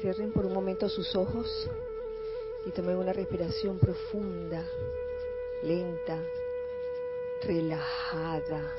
[0.00, 1.68] Cierren por un momento sus ojos
[2.64, 4.66] y tomen una respiración profunda,
[5.62, 6.24] lenta,
[7.42, 8.74] relajada.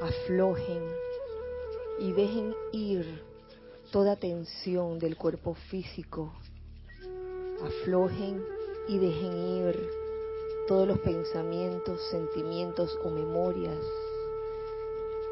[0.00, 0.82] Aflojen
[2.00, 3.22] y dejen ir
[3.92, 6.32] toda tensión del cuerpo físico.
[7.62, 8.44] Aflojen
[8.88, 9.88] y dejen ir
[10.66, 13.78] todos los pensamientos, sentimientos o memorias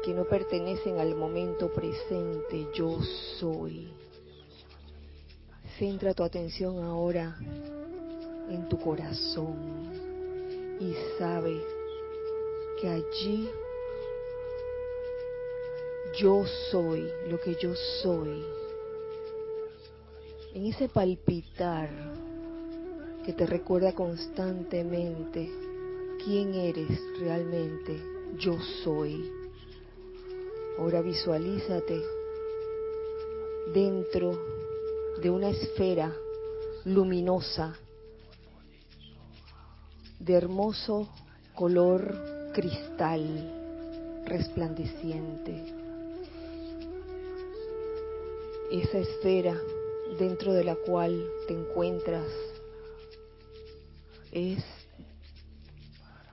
[0.05, 2.67] que no pertenecen al momento presente.
[2.73, 2.99] Yo
[3.37, 3.91] soy.
[5.81, 7.35] Centra tu atención ahora
[8.51, 9.55] en tu corazón
[10.79, 11.59] y sabe
[12.79, 13.49] que allí
[16.19, 17.73] yo soy lo que yo
[18.03, 18.45] soy.
[20.53, 21.89] En ese palpitar
[23.25, 25.49] que te recuerda constantemente
[26.23, 27.99] quién eres realmente,
[28.37, 29.31] yo soy.
[30.77, 32.03] Ahora visualízate
[33.73, 34.50] dentro
[35.21, 36.11] de una esfera
[36.83, 37.75] luminosa
[40.19, 41.09] de hermoso
[41.53, 45.63] color cristal resplandeciente.
[48.71, 49.55] Esa esfera
[50.17, 52.25] dentro de la cual te encuentras
[54.31, 54.63] es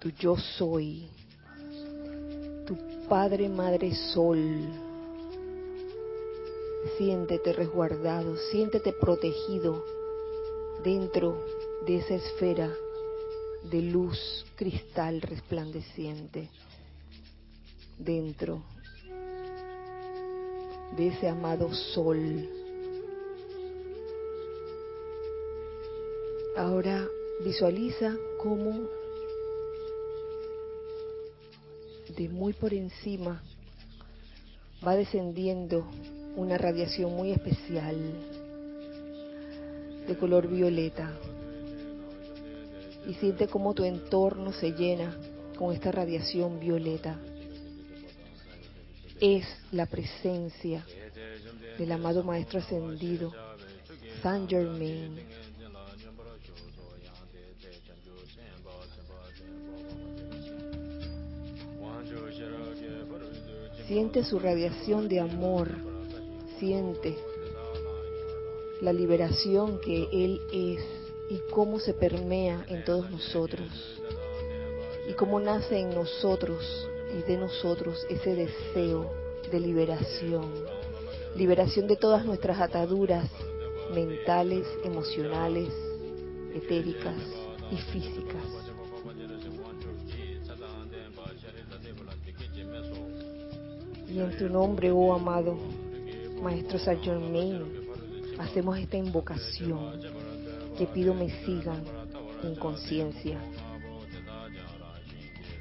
[0.00, 1.08] tu yo soy,
[2.66, 2.76] tu
[3.08, 4.87] Padre Madre Sol
[6.96, 9.84] Siéntete resguardado, siéntete protegido
[10.82, 11.44] dentro
[11.86, 12.72] de esa esfera
[13.64, 16.48] de luz cristal resplandeciente,
[17.98, 18.62] dentro
[20.96, 22.48] de ese amado sol.
[26.56, 27.06] Ahora
[27.44, 28.88] visualiza cómo
[32.16, 33.42] de muy por encima
[34.84, 35.86] va descendiendo
[36.38, 37.96] una radiación muy especial
[40.06, 41.12] de color violeta
[43.08, 45.16] y siente cómo tu entorno se llena
[45.56, 47.18] con esta radiación violeta.
[49.20, 50.86] Es la presencia
[51.76, 53.32] del amado Maestro Ascendido,
[54.22, 55.18] Saint Germain.
[63.88, 65.87] Siente su radiación de amor
[66.58, 67.16] siente
[68.80, 70.84] la liberación que Él es
[71.30, 73.68] y cómo se permea en todos nosotros
[75.08, 79.10] y cómo nace en nosotros y de nosotros ese deseo
[79.50, 80.52] de liberación,
[81.36, 83.30] liberación de todas nuestras ataduras
[83.94, 85.72] mentales, emocionales,
[86.54, 87.16] etéricas
[87.70, 88.44] y físicas.
[94.08, 95.58] Y en tu nombre, oh amado,
[96.42, 97.62] Maestro Saint Germain,
[98.38, 100.00] hacemos esta invocación
[100.76, 101.82] que pido me sigan
[102.44, 103.38] en conciencia.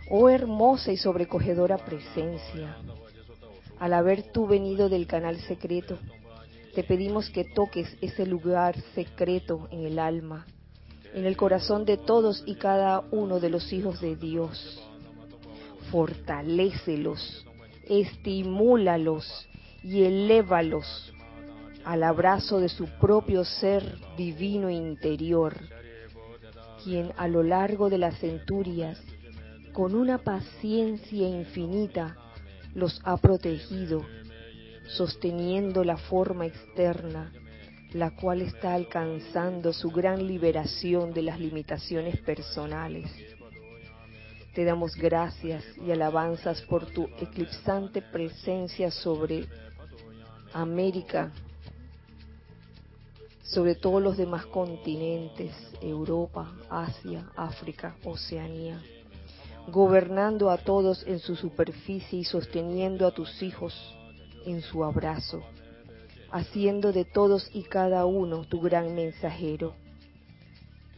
[0.10, 2.78] Oh hermosa y sobrecogedora presencia,
[3.80, 5.98] al haber tú venido del canal secreto,
[6.76, 10.46] te pedimos que toques ese lugar secreto en el alma,
[11.14, 14.80] en el corazón de todos y cada uno de los hijos de Dios.
[15.92, 17.46] Fortalécelos,
[17.90, 19.48] estimúlalos
[19.88, 21.14] y elévalos
[21.86, 25.56] al abrazo de su propio ser divino interior,
[26.84, 29.02] quien a lo largo de las centurias,
[29.72, 32.18] con una paciencia infinita,
[32.76, 34.06] los ha protegido,
[34.88, 37.32] sosteniendo la forma externa,
[37.94, 43.10] la cual está alcanzando su gran liberación de las limitaciones personales.
[44.54, 49.48] Te damos gracias y alabanzas por tu eclipsante presencia sobre
[50.54, 51.32] América,
[53.44, 58.82] sobre todos los demás continentes, Europa, Asia, África, Oceanía,
[59.68, 63.74] gobernando a todos en su superficie y sosteniendo a tus hijos
[64.46, 65.44] en su abrazo,
[66.32, 69.76] haciendo de todos y cada uno tu gran mensajero,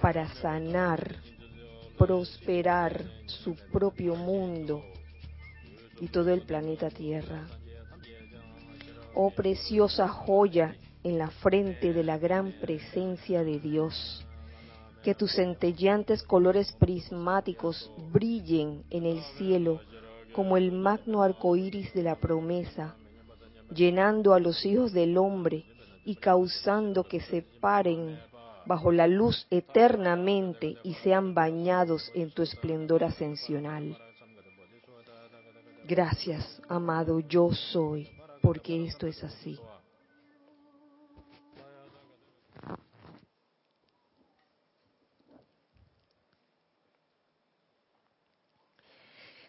[0.02, 1.18] para sanar,
[1.98, 4.84] prosperar su propio mundo
[6.00, 7.46] y todo el planeta Tierra
[9.14, 14.26] oh preciosa joya en la frente de la gran presencia de Dios.
[15.04, 19.80] Que tus centelleantes colores prismáticos brillen en el cielo
[20.34, 22.96] como el magno arco iris de la promesa,
[23.74, 25.66] llenando a los hijos del hombre
[26.06, 28.20] y causando que se paren
[28.66, 33.98] bajo la luz eternamente y sean bañados en tu esplendor ascensional.
[35.88, 38.19] Gracias, amado yo soy
[38.50, 39.60] porque esto es así.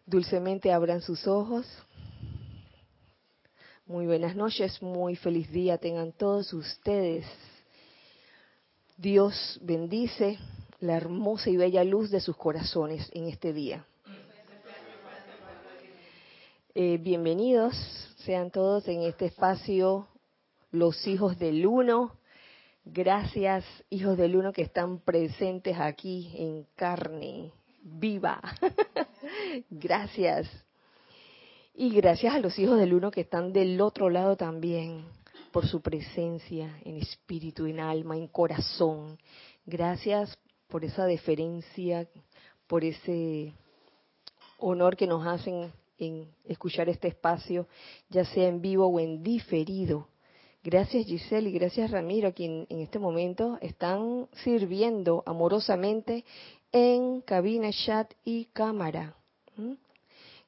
[0.05, 1.67] Dulcemente abran sus ojos.
[3.87, 7.25] Muy buenas noches, muy feliz día tengan todos ustedes.
[8.99, 10.39] Dios bendice
[10.81, 13.83] la hermosa y bella luz de sus corazones en este día.
[16.75, 20.07] Eh, bienvenidos sean todos en este espacio,
[20.71, 22.17] los hijos del uno.
[22.85, 27.53] Gracias, hijos del uno, que están presentes aquí en carne
[27.83, 28.41] viva.
[29.71, 30.49] gracias.
[31.75, 35.05] Y gracias a los hijos del uno que están del otro lado también,
[35.51, 39.19] por su presencia en espíritu, en alma, en corazón.
[39.65, 40.37] Gracias
[40.69, 42.07] por esa deferencia,
[42.67, 43.55] por ese
[44.59, 47.69] honor que nos hacen en escuchar este espacio,
[48.09, 50.09] ya sea en vivo o en diferido.
[50.63, 56.25] Gracias Giselle y gracias Ramiro, quien en este momento están sirviendo amorosamente
[56.73, 59.15] en cabina, chat y cámara.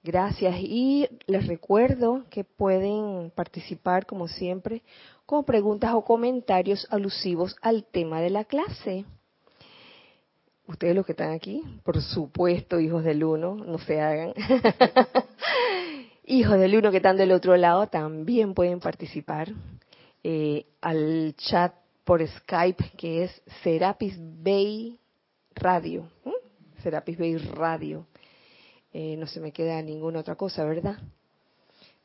[0.02, 0.56] Gracias.
[0.58, 4.82] Y les recuerdo que pueden participar, como siempre,
[5.26, 9.04] con preguntas o comentarios alusivos al tema de la clase.
[10.73, 14.33] Ustedes los que están aquí, por supuesto, hijos del uno, no se hagan.
[16.25, 19.53] hijos del uno que están del otro lado también pueden participar
[20.25, 21.75] eh, al chat
[22.05, 24.99] por Skype que es Serapis Bay
[25.55, 26.09] Radio.
[26.83, 28.07] Serapis Bay Radio.
[28.95, 30.97] Eh, no se me queda ninguna otra cosa, ¿verdad?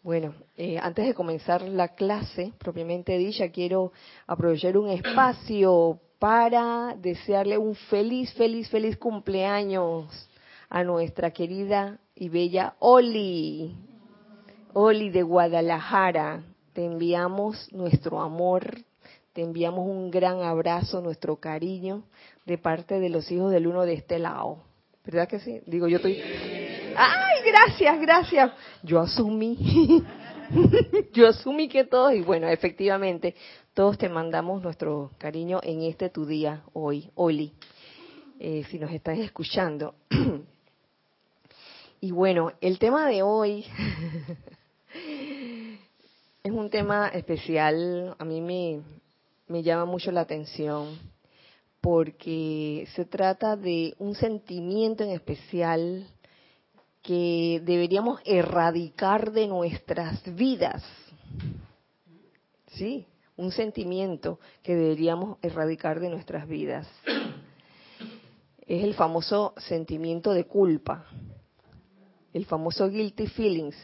[0.03, 3.93] Bueno, eh, antes de comenzar la clase propiamente dicha, quiero
[4.27, 10.29] aprovechar un espacio para desearle un feliz, feliz, feliz cumpleaños
[10.69, 13.75] a nuestra querida y bella Oli.
[14.73, 16.43] Oli de Guadalajara.
[16.73, 18.77] Te enviamos nuestro amor,
[19.33, 22.03] te enviamos un gran abrazo, nuestro cariño
[22.45, 24.59] de parte de los hijos del uno de este lado.
[25.03, 25.61] ¿Verdad que sí?
[25.65, 26.21] Digo, yo estoy...
[26.95, 28.51] ¡Ay, gracias, gracias!
[28.83, 30.03] Yo asumí.
[31.13, 33.35] yo asumí que todos, y bueno, efectivamente,
[33.73, 37.53] todos te mandamos nuestro cariño en este tu día hoy, Oli,
[38.39, 39.95] eh, si nos estás escuchando.
[42.01, 43.65] y bueno, el tema de hoy
[46.43, 48.81] es un tema especial, a mí me,
[49.47, 50.97] me llama mucho la atención
[51.81, 56.07] porque se trata de un sentimiento en especial
[57.07, 60.83] que deberíamos erradicar de nuestras vidas.
[62.73, 63.07] Sí,
[63.37, 66.85] un sentimiento que deberíamos erradicar de nuestras vidas.
[68.65, 71.05] Es el famoso sentimiento de culpa,
[72.33, 73.77] el famoso guilty feelings,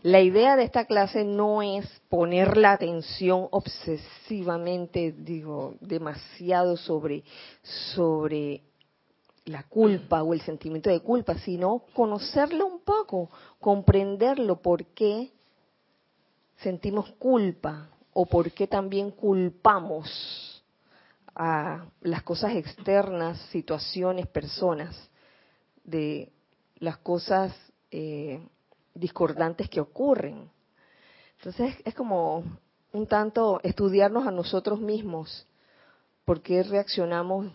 [0.00, 7.24] la idea de esta clase no es poner la atención obsesivamente, digo, demasiado sobre,
[7.94, 8.62] sobre
[9.46, 13.30] la culpa o el sentimiento de culpa, sino conocerlo un poco,
[13.60, 15.30] comprenderlo, por qué
[16.58, 20.62] sentimos culpa o por qué también culpamos
[21.34, 25.10] a las cosas externas, situaciones, personas,
[25.82, 26.32] de
[26.78, 27.54] las cosas
[27.90, 28.40] eh,
[28.94, 30.48] discordantes que ocurren.
[31.38, 32.44] Entonces es como
[32.92, 35.46] un tanto estudiarnos a nosotros mismos,
[36.24, 37.52] por qué reaccionamos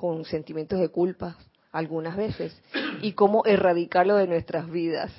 [0.00, 1.36] con sentimientos de culpa
[1.72, 2.58] algunas veces
[3.02, 5.12] y cómo erradicarlo de nuestras vidas,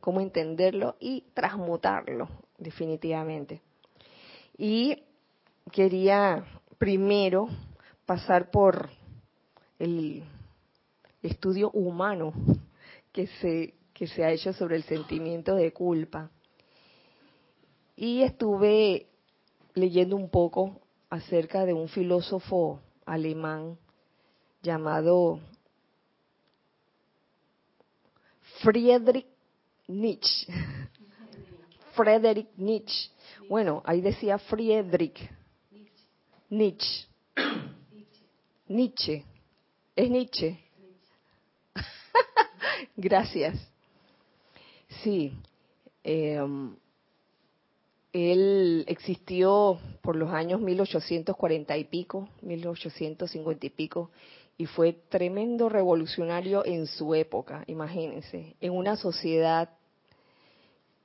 [0.00, 2.28] cómo entenderlo y transmutarlo
[2.58, 3.62] definitivamente.
[4.58, 5.04] Y
[5.70, 6.44] quería
[6.76, 7.46] primero
[8.04, 8.90] pasar por
[9.78, 10.24] el
[11.22, 12.32] estudio humano
[13.12, 16.32] que se, que se ha hecho sobre el sentimiento de culpa.
[17.94, 19.06] Y estuve
[19.74, 20.80] leyendo un poco
[21.10, 23.78] acerca de un filósofo alemán
[24.66, 25.38] llamado
[28.60, 29.26] Friedrich
[29.86, 30.52] Nietzsche.
[31.94, 33.10] Friedrich Nietzsche.
[33.48, 35.18] Bueno, ahí decía Friedrich
[36.50, 37.06] Nietzsche.
[38.68, 39.24] Nietzsche.
[39.94, 40.58] Es Nietzsche.
[42.96, 43.56] Gracias.
[45.02, 45.32] Sí,
[46.02, 46.74] em,
[48.12, 54.10] él existió por los años 1840 y pico, 1850 y pico,
[54.58, 59.70] y fue tremendo revolucionario en su época, imagínense, en una sociedad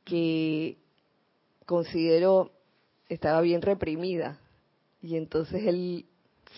[0.05, 0.77] que
[1.65, 2.51] considero
[3.09, 4.39] estaba bien reprimida.
[5.01, 6.05] Y entonces él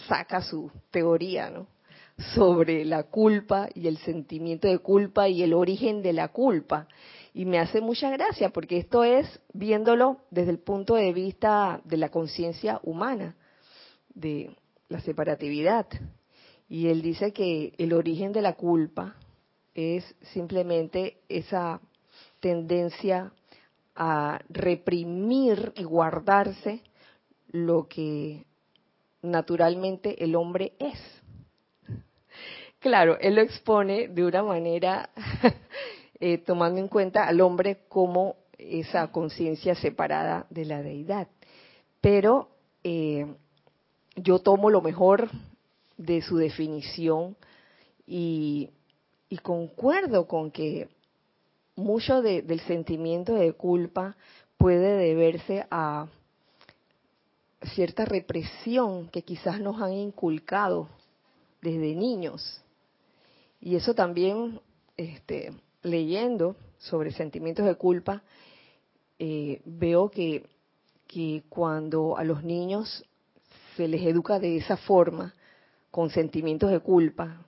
[0.08, 1.68] saca su teoría, ¿no?
[2.36, 6.88] sobre la culpa y el sentimiento de culpa y el origen de la culpa.
[7.34, 11.98] Y me hace mucha gracia porque esto es viéndolo desde el punto de vista de
[11.98, 13.36] la conciencia humana,
[14.14, 14.56] de
[14.90, 15.88] la separatividad.
[16.74, 19.16] Y él dice que el origen de la culpa
[19.76, 20.04] es
[20.34, 21.80] simplemente esa
[22.40, 23.32] tendencia
[23.96, 26.82] a reprimir y guardarse
[27.52, 28.48] lo que
[29.22, 31.00] naturalmente el hombre es.
[32.80, 35.12] Claro, él lo expone de una manera
[36.20, 41.28] eh, tomando en cuenta al hombre como esa conciencia separada de la deidad.
[42.02, 42.50] Pero
[42.84, 43.28] eh,
[44.16, 45.30] yo tomo lo mejor
[45.98, 47.36] de su definición
[48.08, 48.70] y,
[49.42, 50.90] concuerdo con que
[51.76, 54.16] mucho del sentimiento de culpa
[54.58, 56.08] puede deberse a
[57.74, 60.88] cierta represión que quizás nos han inculcado
[61.62, 62.62] desde niños.
[63.60, 64.62] Y eso también,
[64.98, 68.22] este, leyendo sobre sentimientos de culpa,
[69.18, 70.46] eh, veo que,
[71.08, 73.04] que cuando a los niños
[73.76, 75.34] se les educa de esa forma,
[75.94, 77.46] con sentimientos de culpa,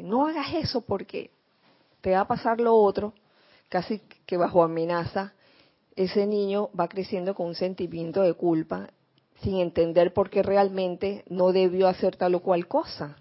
[0.00, 1.30] no hagas eso porque
[2.00, 3.12] te va a pasar lo otro,
[3.68, 5.32] casi que bajo amenaza,
[5.94, 8.90] ese niño va creciendo con un sentimiento de culpa
[9.42, 13.16] sin entender por qué realmente no debió hacer tal o cual cosa.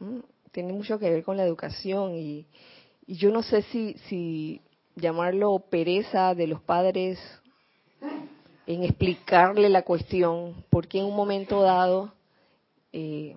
[0.00, 0.18] Mm,
[0.50, 2.44] tiene mucho que ver con la educación y,
[3.06, 4.60] y yo no sé si, si
[4.96, 7.20] llamarlo pereza de los padres
[8.66, 12.12] en explicarle la cuestión, porque en un momento dado
[12.96, 13.36] eh,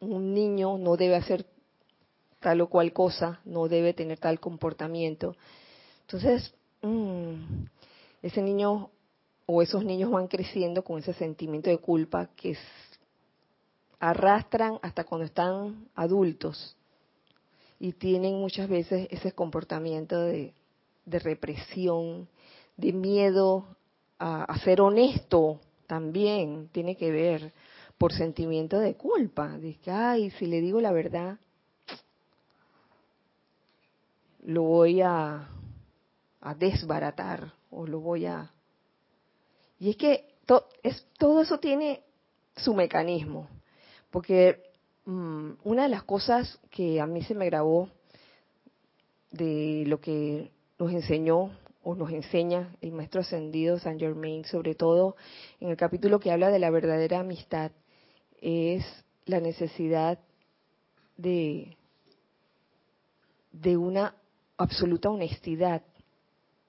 [0.00, 1.44] un niño no debe hacer
[2.40, 5.36] tal o cual cosa, no debe tener tal comportamiento.
[6.06, 7.34] Entonces, mm,
[8.22, 8.88] ese niño
[9.44, 12.56] o esos niños van creciendo con ese sentimiento de culpa que
[13.98, 16.74] arrastran hasta cuando están adultos
[17.78, 20.54] y tienen muchas veces ese comportamiento de,
[21.04, 22.28] represión,
[22.78, 23.66] de miedo
[24.18, 27.52] a, ser honesto también, tiene que ver
[28.00, 31.38] por sentimiento de culpa, de que, ay, si le digo la verdad,
[34.42, 35.50] lo voy a,
[36.56, 38.50] desbaratar o lo voy a
[39.78, 40.24] y es que
[40.82, 42.02] es, todo eso tiene
[42.56, 43.50] su mecanismo,
[44.10, 44.62] porque
[45.04, 47.90] mm, una de las cosas que a mí se me grabó
[49.30, 51.50] de lo que nos enseñó
[51.82, 55.16] o nos enseña el maestro ascendido Saint Germain, sobre todo
[55.60, 57.72] en el capítulo que habla de la verdadera amistad,
[58.40, 58.84] es
[59.26, 60.18] la necesidad
[61.16, 61.76] de,
[63.52, 64.14] de una
[64.56, 65.82] absoluta honestidad.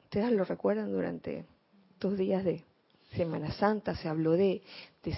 [0.04, 1.46] Ustedes lo recuerdan durante
[1.94, 2.64] estos días de,
[3.16, 4.62] Semana Santa se habló de,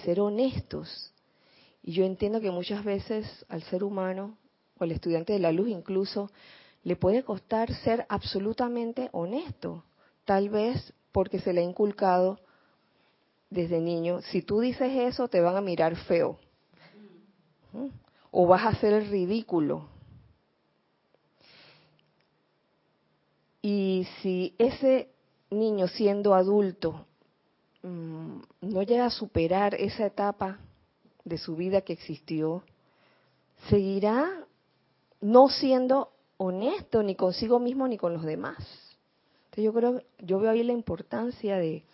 [0.04, 1.12] ser honestos.
[1.82, 4.36] Y yo entiendo que muchas veces al ser humano,
[4.78, 6.30] o al estudiante de la luz incluso,
[6.82, 9.84] le puede costar ser absolutamente honesto.
[10.24, 12.40] Tal vez porque se le ha inculcado
[13.50, 16.38] desde niño, si tú dices eso te van a mirar feo.
[18.30, 19.88] O vas a hacer el ridículo.
[23.62, 25.08] Y si ese
[25.50, 27.06] niño siendo adulto
[27.84, 30.58] Mm, no llega a superar esa etapa
[31.22, 32.62] de su vida que existió,
[33.68, 34.46] seguirá
[35.20, 38.56] no siendo honesto ni consigo mismo ni con los demás.
[39.44, 41.84] Entonces yo creo, yo veo ahí la importancia de,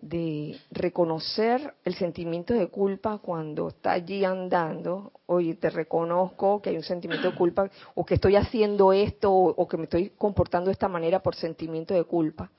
[0.00, 6.76] de reconocer el sentimiento de culpa cuando está allí andando, oye, te reconozco que hay
[6.76, 10.72] un sentimiento de culpa, o que estoy haciendo esto, o que me estoy comportando de
[10.72, 12.50] esta manera por sentimiento de culpa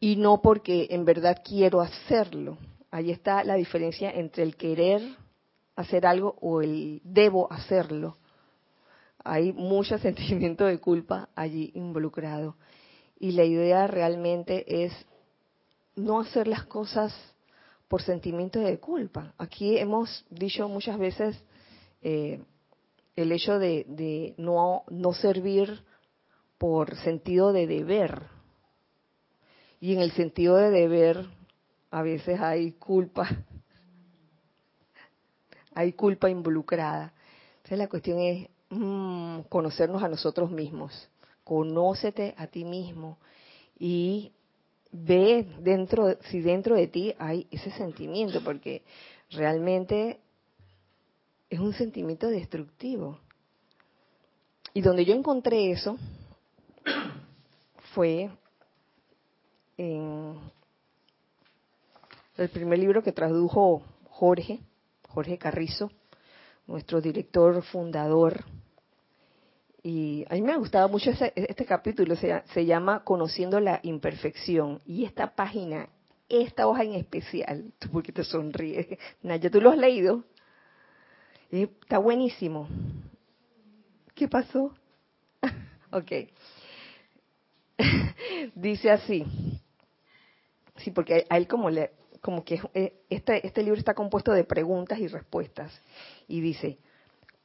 [0.00, 2.56] y no porque en verdad quiero hacerlo.
[2.90, 5.02] Ahí está la diferencia entre el querer
[5.76, 8.16] hacer algo o el debo hacerlo.
[9.22, 12.56] Hay mucho sentimiento de culpa allí involucrado.
[13.18, 14.92] Y la idea realmente es
[16.04, 17.14] no hacer las cosas
[17.88, 19.34] por sentimiento de culpa.
[19.38, 21.36] Aquí hemos dicho muchas veces
[22.02, 22.42] eh,
[23.16, 25.82] el hecho de, de no, no servir
[26.58, 28.22] por sentido de deber,
[29.80, 31.26] y en el sentido de deber,
[31.90, 33.28] a veces hay culpa,
[35.74, 37.14] hay culpa involucrada.
[37.56, 41.08] Entonces la cuestión es mm, conocernos a nosotros mismos.
[41.44, 43.18] Conócete a ti mismo
[43.78, 44.32] y
[44.92, 48.82] ve dentro, si dentro de ti hay ese sentimiento, porque
[49.30, 50.20] realmente
[51.48, 53.18] es un sentimiento destructivo.
[54.72, 55.96] Y donde yo encontré eso
[57.92, 58.30] fue
[59.76, 60.38] en
[62.36, 64.60] el primer libro que tradujo Jorge,
[65.08, 65.90] Jorge Carrizo,
[66.66, 68.44] nuestro director fundador.
[69.82, 74.80] Y a mí me ha gustado mucho este capítulo, se, llama Conociendo la Imperfección.
[74.84, 75.88] Y esta página,
[76.28, 78.86] esta hoja en especial, porque te sonríes,
[79.22, 80.24] Naya, ¿tú lo has leído?
[81.50, 82.68] está buenísimo.
[84.14, 84.72] ¿Qué pasó?
[85.90, 86.12] ok.
[88.54, 89.24] Dice así.
[90.76, 94.44] Sí, porque a él como le, como que eh, este, este libro está compuesto de
[94.44, 95.72] preguntas y respuestas.
[96.28, 96.78] Y dice,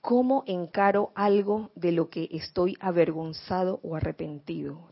[0.06, 4.90] ¿cómo encaro algo de lo que estoy avergonzado o arrepentido?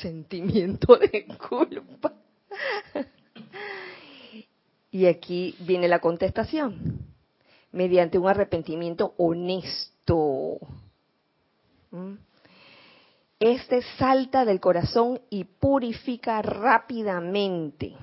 [0.00, 2.12] sentimiento de culpa.
[4.90, 7.00] y aquí viene la contestación.
[7.72, 10.58] Mediante un arrepentimiento honesto.
[11.90, 12.14] ¿Mm?
[13.40, 17.94] Este salta del corazón y purifica rápidamente.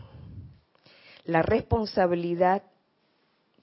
[1.26, 2.64] La responsabilidad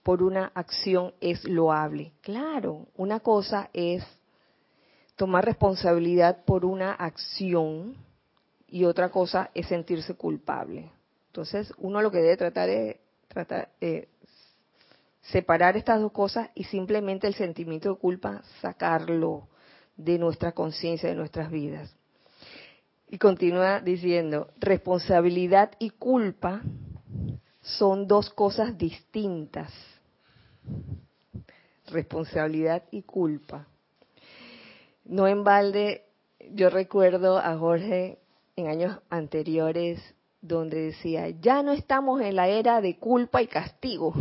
[0.03, 2.13] por una acción es loable.
[2.23, 4.05] Claro, una cosa es
[5.17, 7.97] tomar responsabilidad por una acción
[8.67, 10.91] y otra cosa es sentirse culpable.
[11.27, 12.97] Entonces, uno lo que debe tratar es
[13.29, 14.09] tratar, eh,
[15.23, 19.49] separar estas dos cosas y simplemente el sentimiento de culpa sacarlo
[19.97, 21.95] de nuestra conciencia, de nuestras vidas.
[23.09, 26.63] Y continúa diciendo, responsabilidad y culpa
[27.79, 29.73] son dos cosas distintas.
[31.87, 33.67] Responsabilidad y culpa.
[35.05, 36.05] No en balde,
[36.53, 38.19] yo recuerdo a Jorge
[38.57, 40.01] en años anteriores
[40.41, 44.15] donde decía, ya no estamos en la era de culpa y castigo.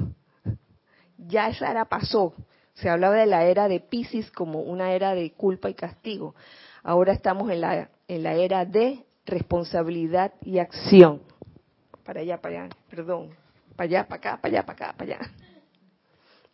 [1.18, 2.34] Ya esa era pasó.
[2.74, 6.36] Se hablaba de la era de Pisces como una era de culpa y castigo.
[6.84, 11.22] Ahora estamos en la, en la era de responsabilidad y acción.
[12.10, 13.30] Para allá, para allá, perdón.
[13.76, 15.32] Para allá, para acá, para allá, para acá, para allá.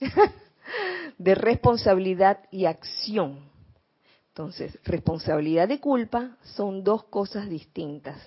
[1.18, 3.40] de responsabilidad y acción.
[4.28, 8.22] Entonces, responsabilidad y culpa son dos cosas distintas.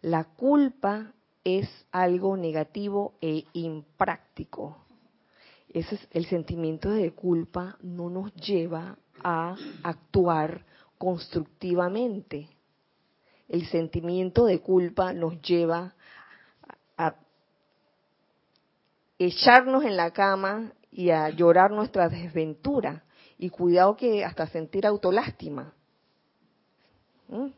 [0.00, 1.12] La culpa
[1.44, 4.78] es algo negativo e impráctico.
[5.72, 10.64] Ese es el sentimiento de culpa no nos lleva a actuar
[10.98, 12.48] constructivamente.
[13.48, 15.94] El sentimiento de culpa nos lleva
[16.96, 17.14] a
[19.26, 23.02] echarnos en la cama y a llorar nuestra desventura.
[23.38, 25.72] Y cuidado que hasta sentir autolástima.
[27.28, 27.48] ¿Mm?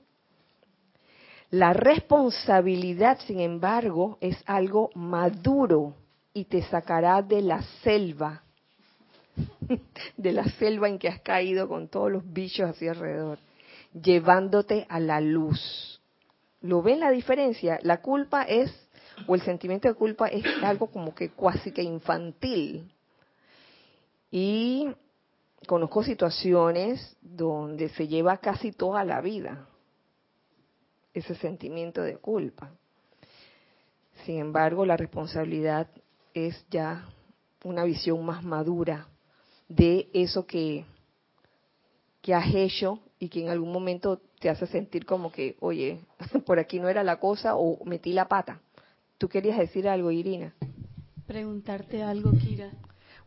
[1.50, 5.94] La responsabilidad, sin embargo, es algo maduro
[6.32, 8.42] y te sacará de la selva,
[10.16, 13.38] de la selva en que has caído con todos los bichos hacia alrededor,
[13.92, 16.00] llevándote a la luz.
[16.60, 17.78] ¿Lo ven la diferencia?
[17.82, 18.83] La culpa es,
[19.26, 22.92] o el sentimiento de culpa es algo como que cuasi que infantil.
[24.30, 24.88] Y
[25.66, 29.66] conozco situaciones donde se lleva casi toda la vida
[31.14, 32.72] ese sentimiento de culpa.
[34.24, 35.88] Sin embargo, la responsabilidad
[36.34, 37.08] es ya
[37.62, 39.08] una visión más madura
[39.68, 40.84] de eso que,
[42.20, 46.00] que has hecho y que en algún momento te hace sentir como que, oye,
[46.46, 48.60] por aquí no era la cosa o metí la pata.
[49.24, 50.52] ¿Tú querías decir algo, Irina?
[51.26, 52.70] Preguntarte algo, Kira.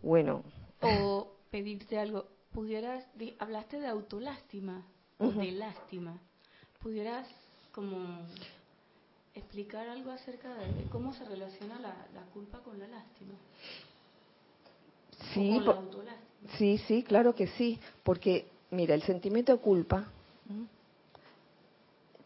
[0.04, 0.44] Bueno.
[0.80, 2.28] O pedirte algo.
[2.54, 3.04] ¿Pudieras,
[3.40, 4.86] hablaste de autolástima
[5.18, 6.22] o de lástima?
[6.84, 7.28] ¿Pudieras
[7.72, 7.98] como
[9.34, 11.96] explicar algo acerca de cómo se relaciona la,
[12.32, 13.34] culpa con la lástima.
[15.34, 15.60] Sí,
[16.60, 20.06] sí, sí, claro que sí, porque mira, el sentimiento de culpa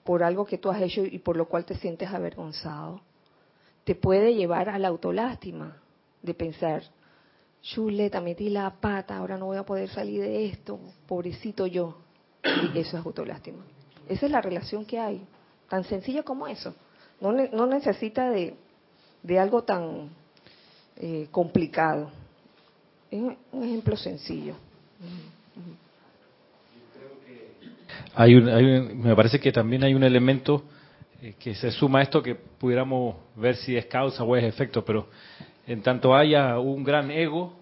[0.03, 2.99] por algo que tú has hecho y por lo cual te sientes avergonzado,
[3.83, 5.77] te puede llevar a la autolástima,
[6.21, 6.83] de pensar,
[7.61, 11.97] chuleta, metí la pata, ahora no voy a poder salir de esto, pobrecito yo.
[12.73, 13.63] Y eso es autolástima.
[14.07, 15.25] Esa es la relación que hay.
[15.69, 16.75] Tan sencillo como eso.
[17.19, 18.55] No, no necesita de,
[19.23, 20.09] de, algo tan
[20.97, 22.11] eh, complicado.
[23.09, 24.55] Es un ejemplo sencillo.
[28.15, 30.63] Hay me parece que también hay un elemento
[31.39, 35.07] que se suma a esto que pudiéramos ver si es causa o es efecto, pero
[35.67, 37.53] en tanto haya un gran ego,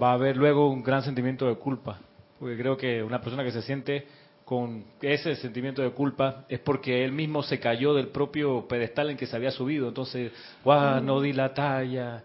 [0.00, 1.98] va a haber luego un gran sentimiento de culpa.
[2.38, 4.06] Porque creo que una persona que se siente
[4.44, 9.16] con ese sentimiento de culpa es porque él mismo se cayó del propio pedestal en
[9.16, 9.88] que se había subido.
[9.88, 12.22] Entonces, guau, no di la talla,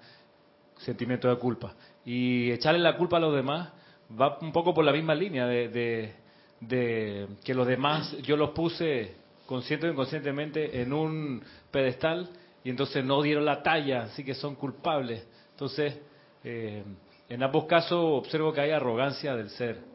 [0.79, 1.73] sentimiento de culpa.
[2.05, 3.69] Y echarle la culpa a los demás
[4.19, 6.13] va un poco por la misma línea de,
[6.59, 9.15] de, que los demás yo los puse
[9.49, 12.29] consciente o inconscientemente en un pedestal
[12.63, 15.27] y entonces no dieron la talla, así que son culpables.
[15.53, 15.99] Entonces,
[16.43, 16.83] eh,
[17.27, 19.89] en ambos casos observo que hay arrogancia del ser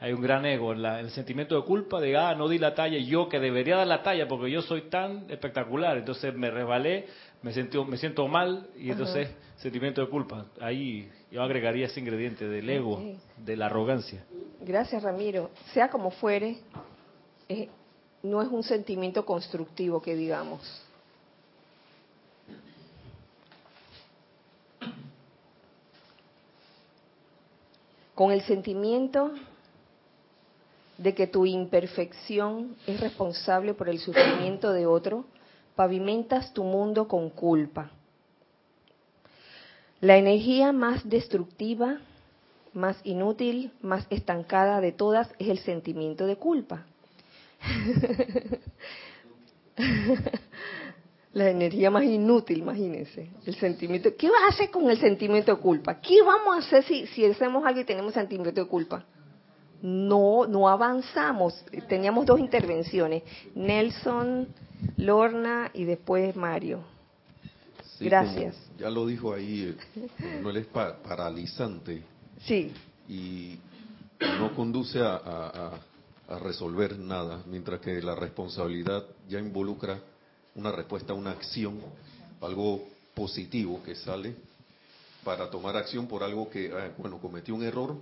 [0.00, 2.98] hay un gran ego en, el sentimiento de culpa de, ah, no di la talla,
[2.98, 7.06] yo que debería dar la talla porque yo soy tan espectacular, entonces me resbalé,
[7.42, 10.46] me, siento, me siento mal y entonces sentimiento de culpa.
[10.60, 13.02] Ahí yo agregaría ese ingrediente del ego,
[13.38, 14.24] de la arrogancia.
[14.60, 15.50] Gracias, Ramiro.
[15.72, 16.58] Sea como fuere,
[17.48, 17.68] eh,
[18.22, 20.60] no es un sentimiento constructivo que digamos.
[28.14, 29.32] Con el sentimiento
[30.98, 35.24] de que tu imperfección es responsable por el sufrimiento de otro,
[35.76, 37.92] pavimentas tu mundo con culpa.
[40.00, 41.98] La energía más destructiva,
[42.72, 46.84] más inútil, más estancada de todas es el sentimiento de culpa.
[51.32, 54.10] la energía más inútil, imagínense, el sentimiento.
[54.16, 56.00] ¿Qué vas a hacer con el sentimiento de culpa?
[56.00, 59.04] ¿Qué vamos a hacer si, si hacemos algo y tenemos sentimiento de culpa?
[59.82, 61.64] no, no avanzamos.
[61.88, 63.22] Teníamos dos intervenciones,
[63.54, 64.48] Nelson,
[64.96, 66.80] Lorna y después Mario.
[68.00, 68.56] Gracias.
[68.78, 69.76] Ya lo dijo ahí,
[70.40, 72.02] no es paralizante.
[72.42, 72.72] Sí.
[73.08, 73.58] Y
[74.38, 75.78] no conduce a, a,
[76.38, 79.98] resolver nada, mientras que la responsabilidad ya involucra
[80.54, 81.80] una respuesta, una acción,
[82.40, 84.34] algo positivo que sale
[85.24, 87.96] para tomar acción por algo que, ah, bueno, cometió un error,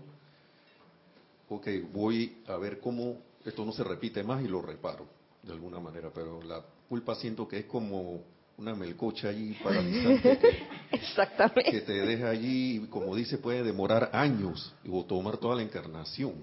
[1.48, 5.06] ok, voy a ver cómo esto no se repite más y lo reparo
[5.42, 8.22] de alguna manera, pero la culpa siento que es como
[8.58, 11.70] una melcocha allí paralizante que, Exactamente.
[11.70, 16.34] que te deja allí, como dice, puede demorar años o tomar toda la encarnación.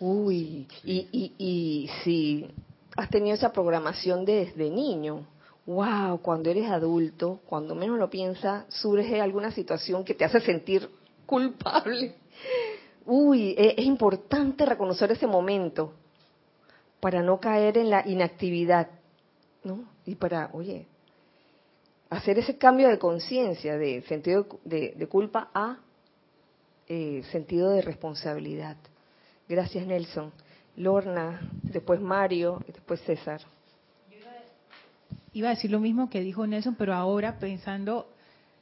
[0.00, 2.48] Uy, y, y, y si
[2.96, 5.26] has tenido esa programación desde niño,
[5.66, 10.88] wow, cuando eres adulto, cuando menos lo piensas, surge alguna situación que te hace sentir
[11.26, 12.14] culpable
[13.06, 15.92] uy, e, es, importante reconocer ese momento
[17.00, 18.88] para no caer en la inactividad,
[19.62, 19.84] ¿no?
[20.06, 20.86] Y para, oye,
[22.10, 25.78] hacer ese cambio de conciencia, de sentido de, culpa a
[26.88, 28.76] eh, sentido de responsabilidad.
[29.48, 30.32] Gracias, Nelson.
[30.76, 33.40] Lorna, después Mario, después César.
[35.32, 38.08] Iba a decir lo mismo que dijo Nelson, pero ahora pensando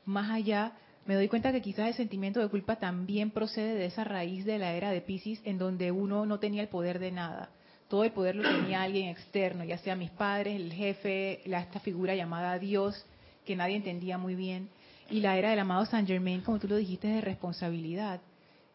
[0.05, 0.73] más allá,
[1.05, 4.59] me doy cuenta que quizás el sentimiento de culpa también procede de esa raíz de
[4.59, 7.51] la era de Pisces en donde uno no tenía el poder de nada.
[7.89, 11.79] Todo el poder lo tenía alguien externo, ya sea mis padres, el jefe, la, esta
[11.81, 13.05] figura llamada Dios,
[13.45, 14.71] que nadie entendía muy bien.
[15.11, 18.21] Y la era del amado Saint Germain, como tú lo dijiste, de responsabilidad.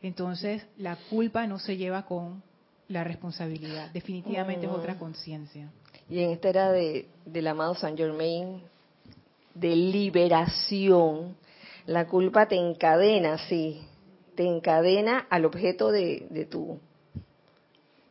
[0.01, 2.43] Entonces, la culpa no se lleva con
[2.87, 3.91] la responsabilidad.
[3.91, 5.69] Definitivamente es otra conciencia.
[6.09, 8.61] Y en esta era de, del amado Saint Germain,
[9.53, 11.35] de liberación,
[11.85, 13.81] la culpa te encadena, sí,
[14.35, 16.79] te encadena al objeto de, de tu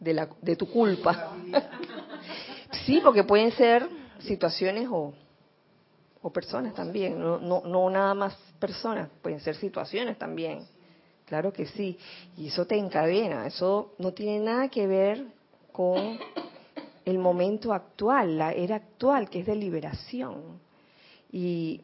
[0.01, 1.37] de, la, de tu culpa.
[2.85, 5.15] sí, porque pueden ser situaciones o,
[6.21, 10.67] o personas también, no, no, no nada más personas, pueden ser situaciones también.
[11.27, 11.99] Claro que sí.
[12.37, 15.27] Y eso te encadena, eso no tiene nada que ver
[15.73, 16.19] con
[17.05, 20.61] el momento actual, la era actual, que es de liberación.
[21.31, 21.83] Y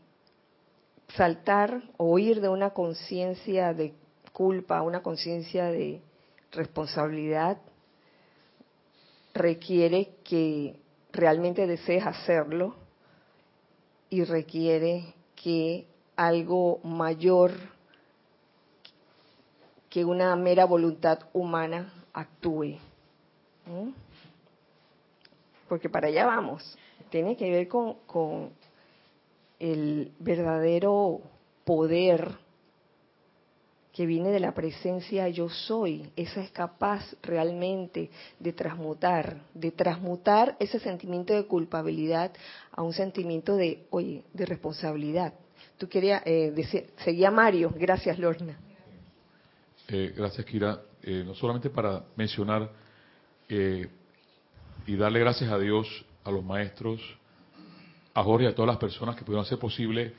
[1.16, 3.94] saltar o ir de una conciencia de
[4.32, 6.00] culpa a una conciencia de
[6.52, 7.58] responsabilidad
[9.34, 10.78] requiere que
[11.12, 12.76] realmente desees hacerlo
[14.08, 17.52] y requiere que algo mayor
[19.92, 22.78] que una mera voluntad humana actúe.
[25.68, 26.78] Porque para allá vamos.
[27.10, 28.52] Tiene que ver con,
[29.58, 31.20] el verdadero
[31.64, 32.26] poder
[33.92, 38.08] que viene de la presencia yo soy, esa es capaz realmente
[38.40, 42.32] de transmutar, de transmutar ese sentimiento de culpabilidad
[42.70, 45.34] a un sentimiento de, oye, de responsabilidad.
[45.76, 48.58] Tú querías, eh, decir, seguía Mario, gracias Lorna.
[49.88, 52.70] Eh, gracias Kira, eh, no solamente para mencionar
[53.48, 53.88] eh,
[54.86, 57.00] y darle gracias a Dios, a los maestros,
[58.14, 60.14] a Jorge y a todas las personas que pudieron hacer posible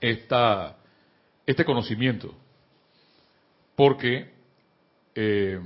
[0.00, 0.76] esta,
[1.46, 2.34] este conocimiento.
[3.76, 4.30] Porque
[5.14, 5.60] eh,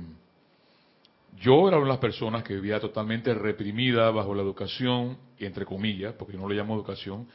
[1.39, 6.13] yo era una de las personas que vivía totalmente reprimida bajo la educación, entre comillas,
[6.13, 7.27] porque yo no le llamo educación,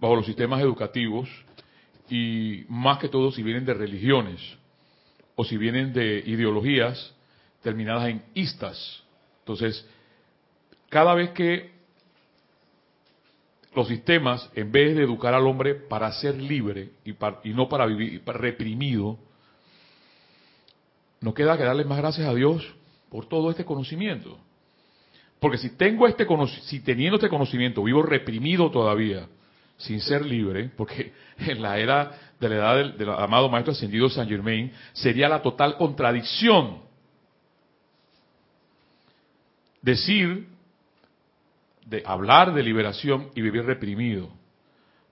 [0.00, 1.28] bajo los sistemas educativos,
[2.08, 4.40] y más que todo si vienen de religiones
[5.36, 7.14] o si vienen de ideologías
[7.62, 9.02] terminadas en istas.
[9.40, 9.86] Entonces,
[10.88, 11.72] cada vez que
[13.74, 17.14] los sistemas, en vez de educar al hombre para ser libre y,
[17.50, 19.18] no para vivir reprimido,
[21.20, 22.64] no queda que darle más gracias a Dios
[23.08, 24.38] por todo este conocimiento.
[25.40, 26.26] Porque si tengo este
[26.62, 29.26] si teniendo este conocimiento vivo reprimido todavía,
[29.76, 34.28] sin ser libre, porque en la era de la edad del, amado Maestro Ascendido San
[34.28, 36.82] Germain sería la total contradicción
[39.84, 40.46] decir,
[41.84, 44.30] de hablar de liberación y vivir reprimido.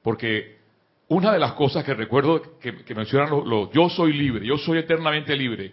[0.02, 0.56] Porque
[1.08, 5.36] una de las cosas que recuerdo que, mencionan los, yo soy libre, yo soy eternamente
[5.36, 5.72] libre,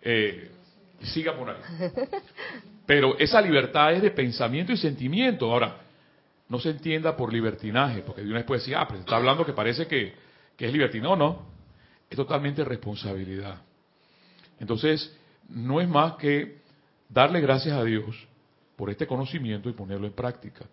[0.00, 0.50] eh,
[1.02, 1.56] siga por ahí.
[2.86, 5.52] Pero esa libertad es de pensamiento y sentimiento.
[5.52, 5.78] Ahora,
[6.48, 9.44] no se entienda por libertinaje, porque de una vez puede decir, ah, pero está hablando
[9.44, 10.14] que parece que,
[10.56, 11.08] que es libertinaje.
[11.08, 11.42] No, no.
[12.08, 13.60] Es totalmente responsabilidad.
[14.60, 15.16] Entonces,
[15.48, 16.58] no es más que
[17.08, 18.04] darle gracias a Dios
[18.76, 20.64] por este conocimiento y ponerlo en práctica.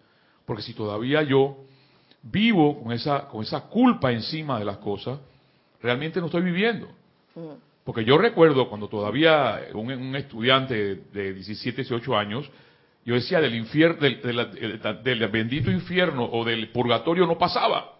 [0.45, 1.57] Porque si todavía yo
[2.21, 5.19] vivo con esa, con esa culpa encima de las cosas,
[5.81, 6.87] realmente no estoy viviendo.
[7.35, 7.73] Mm.
[7.83, 12.49] Porque yo recuerdo cuando todavía un, estudiante de 17, 18 años,
[13.05, 17.95] yo decía del infierno, del, bendito infierno o del purgatorio no pasaba.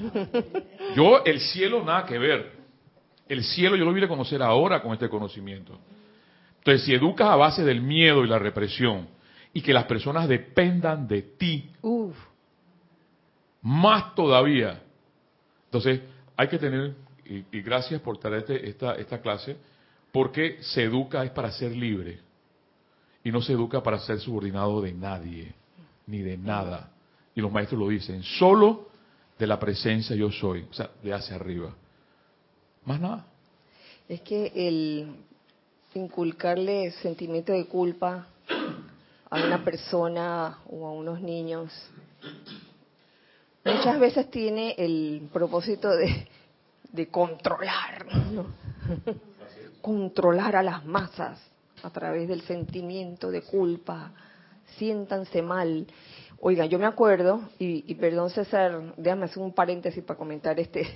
[0.96, 2.56] Yo el cielo nada que ver.
[3.28, 5.80] El cielo yo lo vine a conocer ahora con este conocimiento.
[6.58, 9.08] Entonces, si educas a base del miedo y la represión
[9.52, 11.70] y que las personas dependan de ti,
[13.62, 14.80] más todavía.
[15.64, 16.02] Entonces,
[16.36, 16.94] hay que tener
[17.24, 19.56] y, gracias por traerte esta, esta clase,
[20.12, 22.25] porque se educa es para ser libre
[23.26, 25.52] y no se educa para ser subordinado de nadie,
[26.06, 26.92] ni de nada.
[27.34, 28.86] Y los maestros lo dicen, solo
[29.36, 31.74] de la presencia yo soy, o sea, de hacia arriba.
[32.84, 33.26] Más nada.
[34.08, 35.16] Es que el
[35.94, 38.28] inculcarle sentimiento de culpa
[39.28, 41.72] a una persona o a unos niños
[43.64, 46.28] muchas veces tiene el propósito de
[46.92, 48.06] de controlar,
[49.82, 51.40] controlar a las masas
[51.82, 54.12] a través del sentimiento de culpa,
[54.76, 55.86] siéntanse mal.
[56.40, 60.86] Oigan, yo me acuerdo, y, perdón César, déjame hacer un paréntesis para comentar este,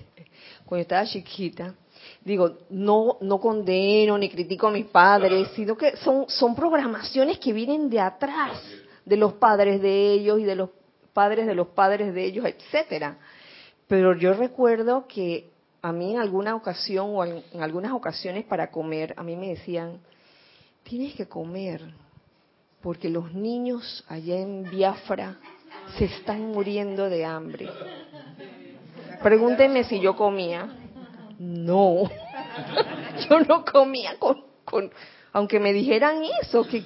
[0.67, 1.75] cuando estaba chiquita,
[2.25, 7.53] digo, no, no condeno ni critico a mis padres, sino que son, son programaciones que
[7.53, 8.63] vienen de atrás,
[9.05, 10.71] de los padres de ellos y de los
[11.13, 13.19] padres de los padres de ellos, etcétera.
[13.87, 15.51] Pero yo recuerdo que
[15.83, 19.99] a mí en alguna ocasión o en, algunas ocasiones para comer, a mí me decían,
[20.83, 21.83] tienes que comer,
[22.83, 25.39] porque los niños allá en Biafra
[25.99, 27.69] se están muriendo de hambre.
[29.23, 30.69] Pregúntenme si yo comía.
[31.39, 32.11] No,
[33.29, 34.91] yo no comía con, con
[35.33, 36.85] aunque me dijeran eso, que,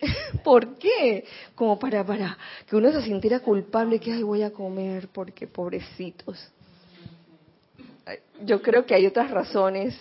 [0.44, 1.24] ¿Por qué?
[1.54, 6.50] Como para, para que uno se sintiera culpable que, ay, voy a comer porque pobrecitos.
[8.42, 9.94] Yo creo que hay otras razones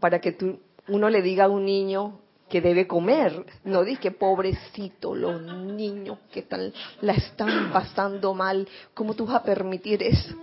[0.00, 3.44] para que tú, uno le diga a un niño que debe comer.
[3.64, 8.68] No que pobrecito, los niños que tal, la están pasando mal.
[8.94, 10.34] ¿Cómo tú vas a permitir eso?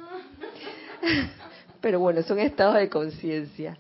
[1.81, 3.77] Pero bueno, son estados de conciencia.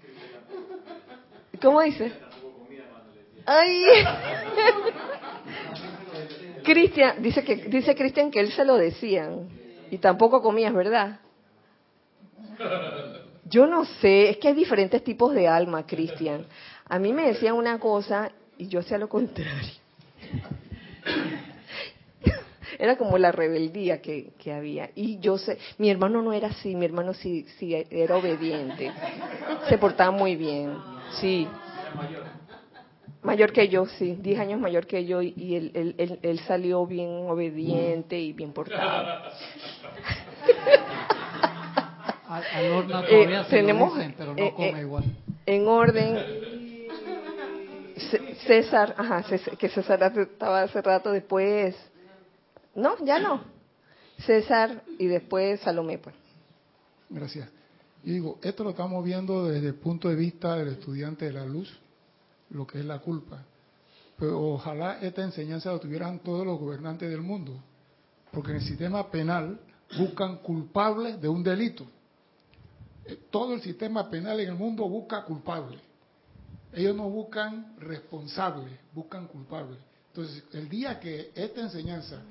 [1.61, 2.11] ¿Cómo dice?
[3.45, 3.83] Ay.
[6.63, 9.49] Cristian, dice que dice Cristian que él se lo decían
[9.91, 11.19] y tampoco comías, ¿verdad?
[13.45, 16.45] Yo no sé, es que hay diferentes tipos de alma, Cristian.
[16.87, 19.71] A mí me decían una cosa y yo hacía lo contrario.
[22.79, 24.89] Era como la rebeldía que, que, había.
[24.95, 28.91] Y yo sé, mi hermano no era así, mi hermano sí, sí era obediente.
[29.69, 30.75] Se portaba muy bien,
[31.19, 31.47] sí.
[33.21, 37.25] Mayor que yo, sí, 10 años mayor que yo y él, él, él, salió bien
[37.29, 39.31] obediente y bien portado.
[43.09, 45.03] Eh, tenemos, pero no eh, come eh, igual.
[45.45, 46.17] En orden,
[48.47, 49.23] César, ajá,
[49.57, 51.75] que César estaba hace rato después,
[52.75, 53.43] no, ya no,
[54.19, 55.97] César y después Salomé.
[55.97, 56.15] Pues.
[57.09, 57.49] Gracias.
[58.03, 61.45] Y digo, esto lo estamos viendo desde el punto de vista del estudiante de la
[61.45, 61.71] luz,
[62.49, 63.43] lo que es la culpa.
[64.17, 67.53] Pero ojalá esta enseñanza lo tuvieran todos los gobernantes del mundo,
[68.31, 69.59] porque en el sistema penal
[69.97, 71.85] buscan culpables de un delito.
[73.29, 75.79] Todo el sistema penal en el mundo busca culpables.
[76.71, 79.79] Ellos no buscan responsables, buscan culpables.
[80.07, 82.21] Entonces, el día que esta enseñanza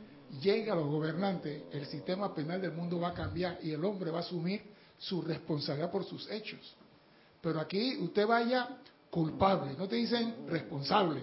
[0.40, 4.10] llegue a los gobernantes, el sistema penal del mundo va a cambiar y el hombre
[4.10, 4.62] va a asumir
[4.98, 6.60] su responsabilidad por sus hechos.
[7.40, 8.68] Pero aquí usted vaya
[9.10, 11.20] culpable, no te dicen responsable,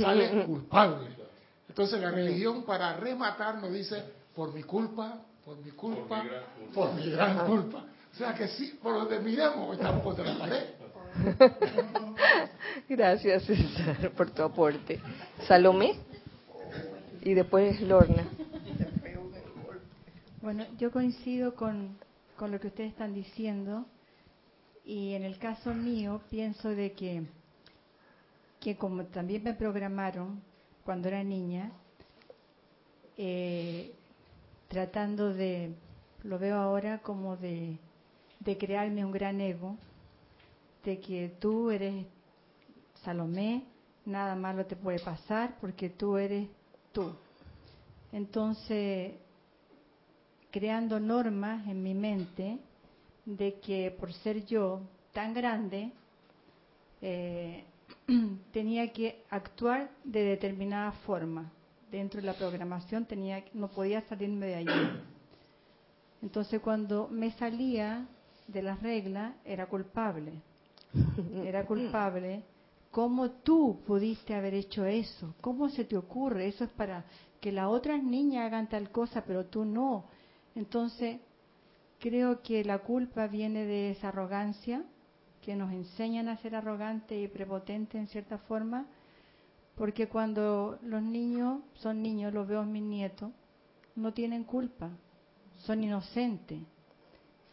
[0.00, 1.08] sale culpable.
[1.68, 4.02] Entonces la religión para rematar nos dice,
[4.34, 6.24] por mi culpa, por mi culpa,
[6.72, 7.84] por mi gran culpa.
[8.12, 10.64] O sea que sí, por donde miremos, estamos contra la pared.
[12.88, 15.00] Gracias, César, por tu aporte.
[15.46, 15.94] Salomé
[17.22, 18.26] y después Lorna.
[20.40, 21.98] Bueno, yo coincido con,
[22.36, 23.84] con lo que ustedes están diciendo
[24.84, 27.24] y en el caso mío pienso de que,
[28.60, 30.40] que como también me programaron
[30.84, 31.70] cuando era niña,
[33.18, 33.92] eh,
[34.68, 35.74] tratando de,
[36.22, 37.76] lo veo ahora como de,
[38.48, 39.76] de crearme un gran ego,
[40.82, 42.06] de que tú eres
[43.04, 43.64] Salomé,
[44.06, 46.48] nada malo te puede pasar porque tú eres
[46.90, 47.12] tú.
[48.10, 49.12] Entonces,
[50.50, 52.56] creando normas en mi mente
[53.26, 54.80] de que por ser yo
[55.12, 55.92] tan grande,
[57.02, 57.64] eh,
[58.54, 61.52] tenía que actuar de determinada forma.
[61.90, 64.90] Dentro de la programación tenía, no podía salirme de allí.
[66.22, 68.08] Entonces cuando me salía
[68.48, 70.32] de las reglas, era culpable.
[71.44, 72.42] Era culpable.
[72.90, 75.34] ¿Cómo tú pudiste haber hecho eso?
[75.42, 76.48] ¿Cómo se te ocurre?
[76.48, 77.04] Eso es para
[77.40, 80.06] que las otras niñas hagan tal cosa, pero tú no.
[80.54, 81.20] Entonces,
[82.00, 84.82] creo que la culpa viene de esa arrogancia,
[85.42, 88.86] que nos enseñan a ser arrogantes y prepotentes en cierta forma,
[89.76, 93.30] porque cuando los niños son niños, los veo en mis nietos,
[93.94, 94.90] no tienen culpa,
[95.58, 96.60] son inocentes.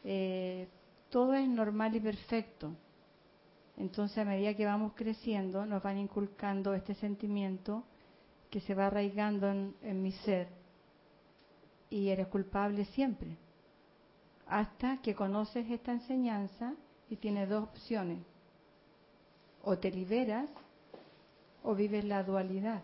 [0.03, 0.67] Eh,
[1.09, 2.73] todo es normal y perfecto.
[3.77, 7.83] Entonces, a medida que vamos creciendo, nos van inculcando este sentimiento
[8.49, 10.47] que se va arraigando en, en mi ser
[11.89, 13.37] y eres culpable siempre.
[14.47, 16.73] Hasta que conoces esta enseñanza
[17.09, 18.19] y tienes dos opciones.
[19.63, 20.49] O te liberas
[21.63, 22.83] o vives la dualidad.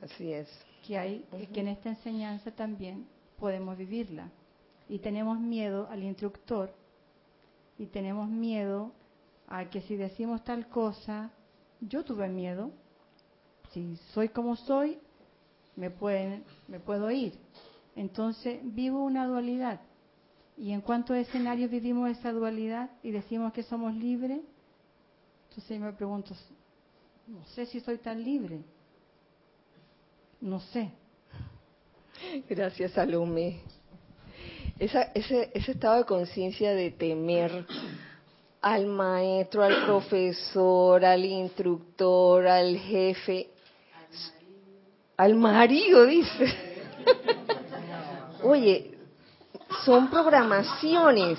[0.00, 0.48] Así es.
[0.86, 3.06] Que hay, que en esta enseñanza también
[3.38, 4.30] podemos vivirla.
[4.88, 6.74] Y tenemos miedo al instructor
[7.82, 8.92] y tenemos miedo
[9.48, 11.32] a que si decimos tal cosa,
[11.80, 12.70] yo tuve miedo,
[13.72, 14.98] si soy como soy,
[15.74, 17.34] me, pueden, me puedo ir.
[17.96, 19.80] Entonces vivo una dualidad.
[20.56, 24.40] Y en cuanto a escenarios vivimos esa dualidad y decimos que somos libres,
[25.48, 26.36] entonces yo me pregunto,
[27.26, 28.62] no sé si soy tan libre.
[30.40, 30.92] No sé.
[32.48, 33.60] Gracias, Salome.
[34.82, 37.64] Esa, ese, ese estado de conciencia de temer
[38.60, 43.50] al maestro, al profesor, al instructor, al jefe,
[45.16, 46.52] al marido, dice.
[48.42, 48.98] Oye,
[49.84, 51.38] son programaciones.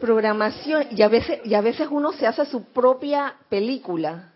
[0.00, 4.32] Programación, y a veces, y a veces uno se hace su propia película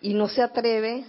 [0.00, 1.04] y no se atreve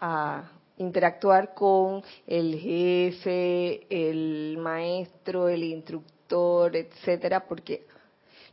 [0.00, 0.44] a
[0.82, 7.86] interactuar con el jefe, el maestro, el instructor, etcétera, porque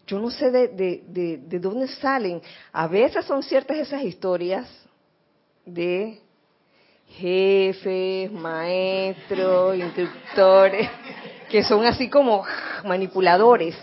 [0.08, 2.42] yo no sé de, de, de, de, dónde salen.
[2.72, 4.68] A veces son ciertas esas historias
[5.65, 6.20] de
[7.10, 10.89] jefes, maestros, instructores,
[11.50, 12.44] que son así como
[12.86, 13.76] manipuladores.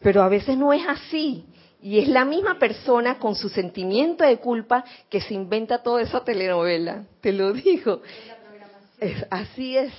[0.00, 1.44] Pero a veces no es así.
[1.80, 6.24] Y es la misma persona con su sentimiento de culpa que se inventa toda esa
[6.24, 7.04] telenovela.
[7.20, 8.02] Te lo digo.
[8.98, 9.92] Es, así es.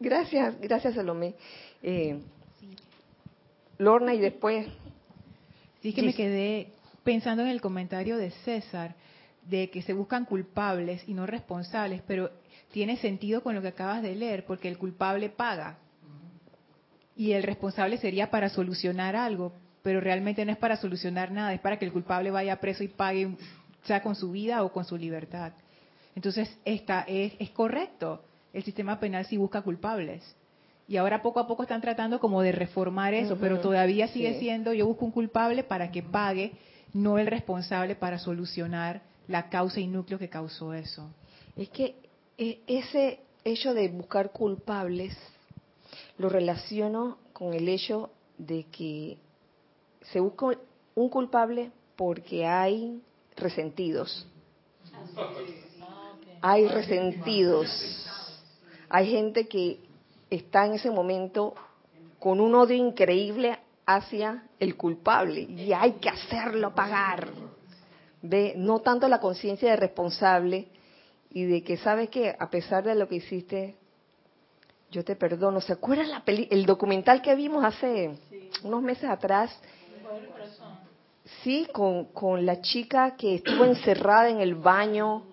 [0.00, 1.34] Gracias, gracias Salomé.
[1.82, 2.18] Eh,
[3.76, 4.66] Lorna y después.
[5.82, 6.72] Sí que me quedé
[7.04, 8.94] pensando en el comentario de César
[9.42, 12.30] de que se buscan culpables y no responsables, pero
[12.70, 15.78] tiene sentido con lo que acabas de leer, porque el culpable paga
[17.16, 21.60] y el responsable sería para solucionar algo, pero realmente no es para solucionar nada, es
[21.60, 23.36] para que el culpable vaya preso y pague,
[23.84, 25.52] sea con su vida o con su libertad.
[26.14, 30.22] Entonces, esta es, es correcto, el sistema penal sí busca culpables.
[30.88, 34.40] Y ahora poco a poco están tratando como de reformar eso, pero todavía sigue sí.
[34.40, 36.52] siendo, yo busco un culpable para que pague,
[36.94, 41.10] no el responsable para solucionar la causa y núcleo que causó eso.
[41.56, 41.96] Es que
[42.38, 45.16] ese hecho de buscar culpables
[46.16, 49.18] lo relaciono con el hecho de que
[50.02, 50.58] se busca
[50.94, 53.02] un culpable porque hay
[53.36, 54.26] resentidos.
[56.40, 57.68] Hay resentidos.
[58.88, 59.80] Hay gente que
[60.30, 61.54] está en ese momento
[62.18, 67.28] con un odio increíble hacia el culpable y hay que hacerlo pagar.
[68.22, 68.54] ¿Ve?
[68.56, 70.68] No tanto la conciencia de responsable
[71.30, 73.76] y de que sabes que a pesar de lo que hiciste,
[74.90, 75.60] yo te perdono.
[75.60, 78.50] ¿Se acuerdan la peli el documental que vimos hace sí.
[78.64, 79.56] unos meses atrás?
[81.42, 85.24] Sí, con, con la chica que estuvo encerrada en el baño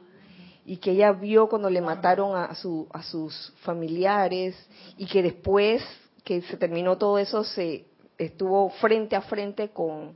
[0.65, 4.55] y que ella vio cuando le mataron a, su, a sus familiares
[4.97, 5.83] y que después
[6.23, 7.85] que se terminó todo eso se
[8.17, 10.15] estuvo frente a frente con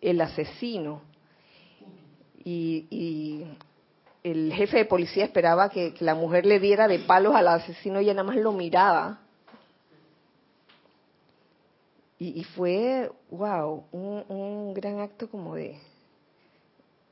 [0.00, 1.02] el asesino.
[2.44, 3.46] Y, y
[4.22, 8.00] el jefe de policía esperaba que, que la mujer le diera de palos al asesino
[8.00, 9.19] y ella nada más lo miraba.
[12.20, 15.76] Y, y fue, wow, un, gran acto como de...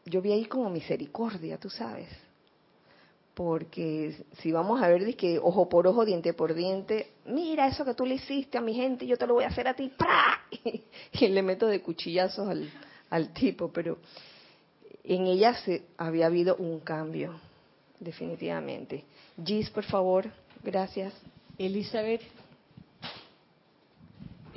[0.05, 2.09] Yo vi ahí como misericordia, tú sabes
[3.35, 7.95] porque si vamos a ver de ojo por ojo, diente por diente, mira eso que
[7.95, 10.43] tú le hiciste a mi gente, yo te lo voy a hacer a ti, ¡pra!
[11.13, 12.69] y le meto de cuchillazos al,
[13.11, 13.99] al tipo, pero
[15.05, 17.39] en ella se había habido un cambio,
[18.01, 19.05] definitivamente.
[19.45, 20.29] Gis, por favor,
[20.65, 21.15] gracias.
[21.59, 22.23] Elizabeth.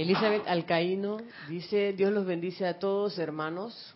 [0.01, 3.93] Elizabeth Alcaíno dice, Dios los bendice a todos, hermanos.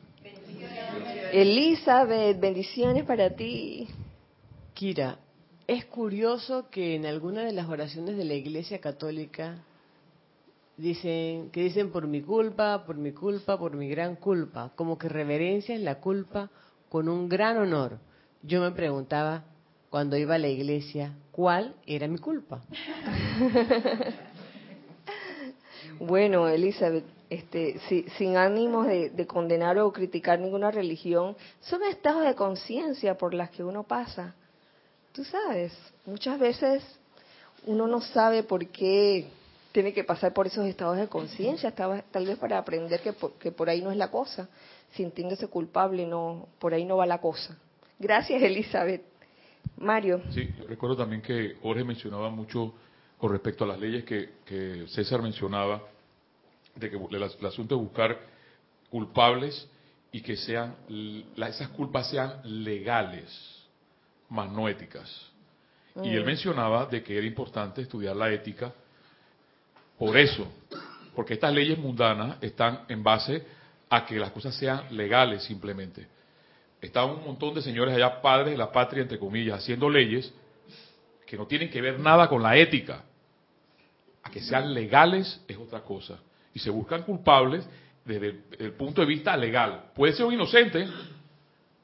[1.31, 3.87] Elizabeth, bendiciones para ti.
[4.75, 5.17] Kira,
[5.65, 9.63] es curioso que en alguna de las oraciones de la Iglesia Católica
[10.77, 15.09] dicen que dicen por mi culpa, por mi culpa, por mi gran culpa, como que
[15.09, 16.51] reverencian la culpa
[16.87, 17.97] con un gran honor.
[18.43, 19.43] Yo me preguntaba
[19.89, 22.61] cuando iba a la iglesia, ¿cuál era mi culpa?
[25.99, 32.23] bueno, Elizabeth, este, si, sin ánimos de, de condenar o criticar ninguna religión, son estados
[32.23, 34.35] de conciencia por las que uno pasa
[35.15, 35.71] tú sabes,
[36.05, 36.83] muchas veces
[37.65, 39.25] uno no sabe por qué
[39.71, 43.51] tiene que pasar por esos estados de conciencia, tal vez para aprender que por, que
[43.51, 44.49] por ahí no es la cosa,
[44.91, 47.57] sintiéndose culpable, no, por ahí no va la cosa.
[47.97, 49.01] Gracias, Elizabeth.
[49.77, 50.21] Mario.
[50.31, 52.73] Sí, recuerdo también que Jorge mencionaba mucho
[53.25, 55.81] con respecto a las leyes que, que César mencionaba,
[56.75, 58.19] de que el, el, asunto de buscar
[58.87, 59.67] culpables
[60.11, 60.75] y que sean,
[61.35, 63.27] esas culpas sean legales
[64.29, 65.09] más no éticas.
[66.03, 68.71] Y él mencionaba de que era importante estudiar la ética
[69.97, 70.47] por eso,
[71.15, 73.43] porque estas leyes mundanas están en base
[73.89, 76.05] a que las cosas sean legales simplemente.
[76.79, 80.31] Están un montón de señores allá, padres de la patria, entre comillas, haciendo leyes
[81.25, 83.03] que no tienen que ver nada con la ética.
[84.25, 86.19] A que sean legales es otra cosa.
[86.53, 87.65] Y se buscan culpables
[88.03, 89.91] desde el, el punto de vista legal.
[89.95, 90.85] Puede ser un inocente,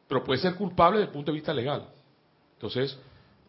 [0.08, 1.88] pero puede ser culpable desde el punto de vista legal.
[2.54, 2.98] Entonces,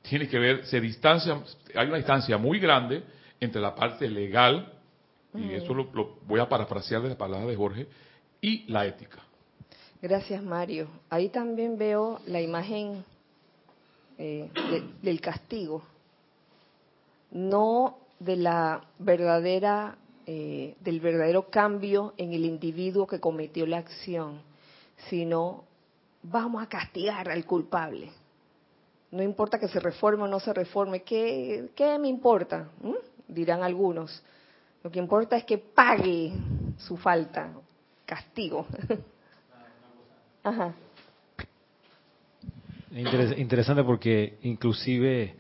[0.03, 1.43] tiene que ver, se distancia,
[1.75, 3.03] hay una distancia muy grande
[3.41, 4.73] entre la parte legal,
[5.35, 7.87] y eso lo, lo, voy a parafrasear de la palabra de Jorge,
[8.41, 9.19] y la ética.
[10.01, 10.89] Gracias, Mario.
[11.09, 13.05] Ahí también veo la imagen
[14.19, 15.83] eh, de, del castigo,
[17.31, 19.97] no de la verdadera,
[20.27, 24.41] eh, del verdadero cambio en el individuo que cometió la acción,
[25.09, 25.65] sino
[26.23, 28.11] vamos a castigar al culpable
[29.13, 32.71] no importa que se reforme o no se reforme, ¿qué, qué me importa?
[32.81, 33.33] ¿Mm?
[33.33, 34.23] Dirán algunos.
[34.83, 36.33] Lo que importa es que pague
[36.79, 37.53] su falta,
[38.07, 38.67] castigo.
[40.43, 40.75] Ajá.
[42.91, 45.35] Interesante porque inclusive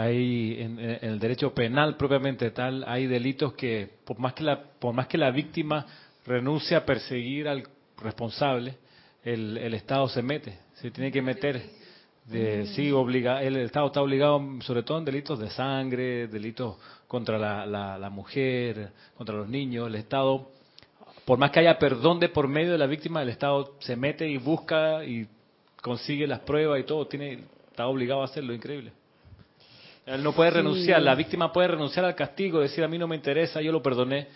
[0.00, 4.62] hay en, en, el derecho penal propiamente tal hay delitos que por más que la
[4.62, 5.86] por más que la víctima
[6.26, 7.64] renuncie a perseguir al
[7.98, 8.76] responsable
[9.24, 11.62] el, el Estado se mete se tiene que meter
[12.30, 16.76] de, sí, obliga, el Estado está obligado, sobre todo en delitos de sangre, delitos
[17.08, 19.88] contra la, la, la, mujer, contra los niños.
[19.88, 20.48] El Estado,
[21.24, 24.28] por más que haya perdón de por medio de la víctima, el Estado se mete
[24.28, 25.26] y busca y
[25.82, 27.06] consigue las pruebas y todo.
[27.06, 28.92] Tiene, está obligado a hacerlo, increíble.
[30.10, 33.14] Él no puede renunciar, la víctima puede renunciar al castigo, decir a mí no me
[33.14, 34.26] interesa, yo lo perdoné,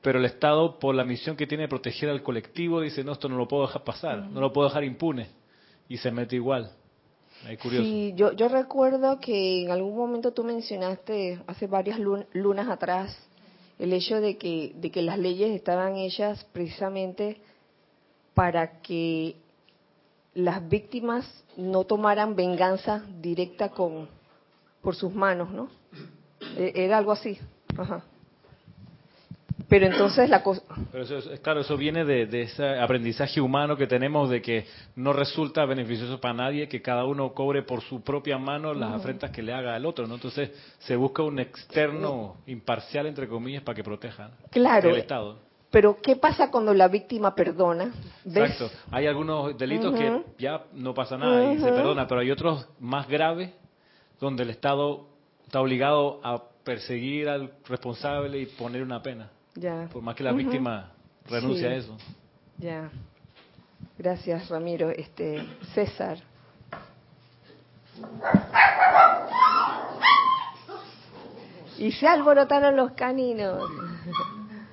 [0.00, 3.28] pero el Estado, por la misión que tiene de proteger al colectivo, dice no, esto
[3.28, 5.26] no lo puedo dejar pasar, no lo puedo dejar impune,
[5.88, 6.70] y se mete igual.
[7.60, 13.18] Sí, yo, yo recuerdo que en algún momento tú mencionaste, hace varias lunas atrás,
[13.80, 17.40] el hecho de que, de que las leyes estaban hechas precisamente
[18.34, 19.34] para que
[20.32, 21.26] las víctimas
[21.56, 24.08] no tomaran venganza directa con
[24.84, 25.68] por sus manos, ¿no?
[26.56, 27.38] E, era algo así.
[27.76, 28.04] Ajá.
[29.66, 30.62] Pero entonces la cosa...
[30.92, 35.12] Pero eso, claro, eso viene de, de, ese aprendizaje humano que tenemos de que no
[35.12, 39.42] resulta beneficioso para nadie que cada uno cobre por su propia mano las afrentas que
[39.42, 40.14] le haga al otro, ¿no?
[40.16, 45.38] Entonces se busca un externo imparcial, entre comillas, para que proteja claro, el Estado.
[45.70, 47.92] Pero ¿qué pasa cuando la víctima perdona?
[48.24, 48.52] ¿Ves?
[48.52, 48.76] Exacto.
[48.90, 50.24] Hay algunos delitos uh -huh.
[50.36, 51.56] que ya no pasa nada uh -huh.
[51.56, 53.50] y se perdona, pero hay otros más graves
[54.20, 55.06] donde el Estado
[55.44, 59.30] está obligado a perseguir al responsable y poner una pena.
[59.54, 59.88] Ya.
[59.92, 60.38] Por más que la uh -huh.
[60.38, 60.92] víctima
[61.28, 61.66] renuncie sí.
[61.66, 61.96] a eso.
[62.58, 62.90] Ya.
[63.98, 64.90] Gracias, Ramiro.
[64.90, 66.18] Este, César.
[71.78, 73.70] Y se alborotaron los caninos.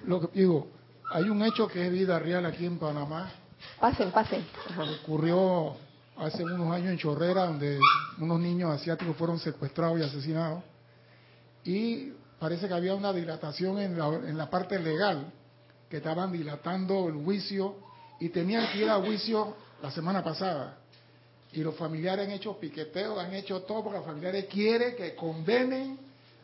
[0.05, 0.67] Lo que digo,
[1.11, 3.31] hay un hecho que es vida real aquí en Panamá.
[3.79, 4.45] Pasen, pasen.
[4.69, 4.83] Ajá.
[5.03, 5.75] Ocurrió
[6.22, 7.80] hace unos años en Chorrera, donde
[8.19, 10.63] unos niños asiáticos fueron secuestrados y asesinados.
[11.63, 15.32] Y parece que había una dilatación en la, en la parte legal,
[15.89, 17.76] que estaban dilatando el juicio
[18.19, 20.78] y tenían que ir a juicio la semana pasada.
[21.53, 25.99] Y los familiares han hecho piqueteos, han hecho todo porque los familiares quieren que condenen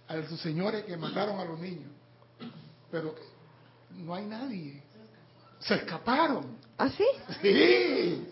[0.07, 1.91] a los señores que mataron a los niños.
[2.91, 3.15] Pero
[3.91, 4.81] no hay nadie.
[5.59, 6.57] Se escaparon.
[6.77, 7.05] ¿Ah, sí?
[7.41, 8.27] Sí.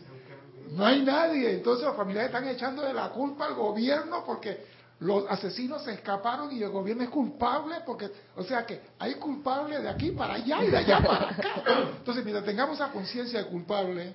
[0.71, 1.53] No hay nadie.
[1.53, 6.51] Entonces los familiares están echando de la culpa al gobierno porque los asesinos se escaparon
[6.51, 10.63] y el gobierno es culpable porque, o sea que hay culpables de aquí para allá
[10.63, 11.49] y de allá para acá.
[11.97, 14.13] Entonces, mientras tengamos esa conciencia de culpable,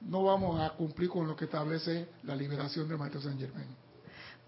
[0.00, 3.68] no vamos a cumplir con lo que establece la liberación del maestro San Germain.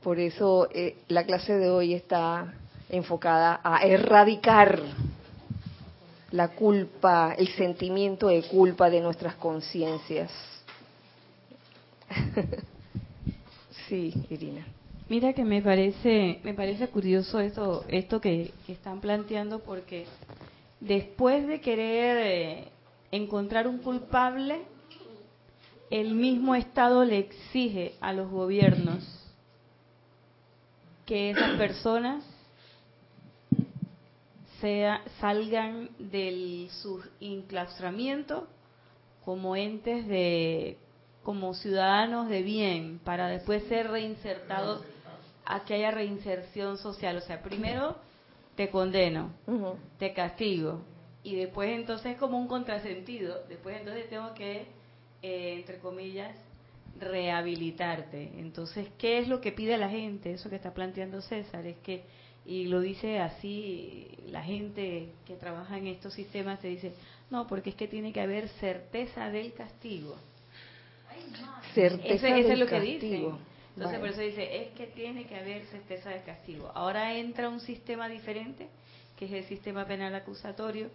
[0.03, 2.55] Por eso eh, la clase de hoy está
[2.89, 4.83] enfocada a erradicar
[6.31, 10.31] la culpa, el sentimiento de culpa de nuestras conciencias.
[13.89, 14.67] sí, Irina.
[15.09, 20.07] Mira que me parece, me parece curioso esto, esto que, están planteando porque
[20.81, 22.69] después de querer eh,
[23.11, 24.63] encontrar un culpable,
[25.91, 29.05] el mismo Estado le exige a los gobiernos
[31.05, 32.25] que esas personas
[35.21, 38.49] salgan del su enclaustramiento
[39.23, 40.79] como entes de
[41.25, 44.85] como ciudadanos de bien para después ser reinsertados
[45.45, 47.17] a que haya reinserción social.
[47.17, 47.97] O sea, primero
[48.55, 49.33] te condeno,
[49.99, 50.83] te castigo
[51.25, 53.43] y después entonces es como un contrasentido.
[53.49, 54.67] Después entonces tengo que,
[55.23, 56.37] eh, entre comillas,
[57.01, 58.31] rehabilitarte.
[58.39, 60.33] Entonces, ¿qué es lo que pide la gente?
[60.33, 62.05] Eso que está planteando César es que,
[62.45, 66.93] y lo dice así, la gente que trabaja en estos sistemas te dice,
[67.31, 70.17] no, porque es que tiene que haber certeza del castigo.
[71.75, 73.01] Certeza Eso, eso es del que castigo.
[73.01, 73.55] dicen.
[73.77, 73.99] Entonces, Vale.
[73.99, 76.71] por eso dice, es que tiene que haber certeza del castigo.
[76.75, 78.69] Ahora entra un sistema diferente,
[79.17, 80.91] que es el sistema penal acusatorio,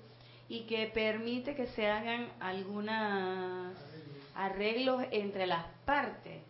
[0.48, 3.74] y que permite que se hagan algunos
[4.34, 6.42] arreglos entre las partes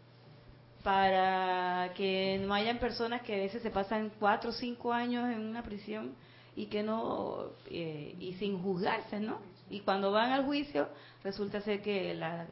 [0.84, 5.41] para que no hayan personas que a veces se pasan cuatro o cinco años en
[5.41, 6.15] una prisión
[6.55, 9.39] y que no eh, y sin juzgarse, ¿no?
[9.69, 10.88] Y cuando van al juicio
[11.23, 12.47] resulta ser que la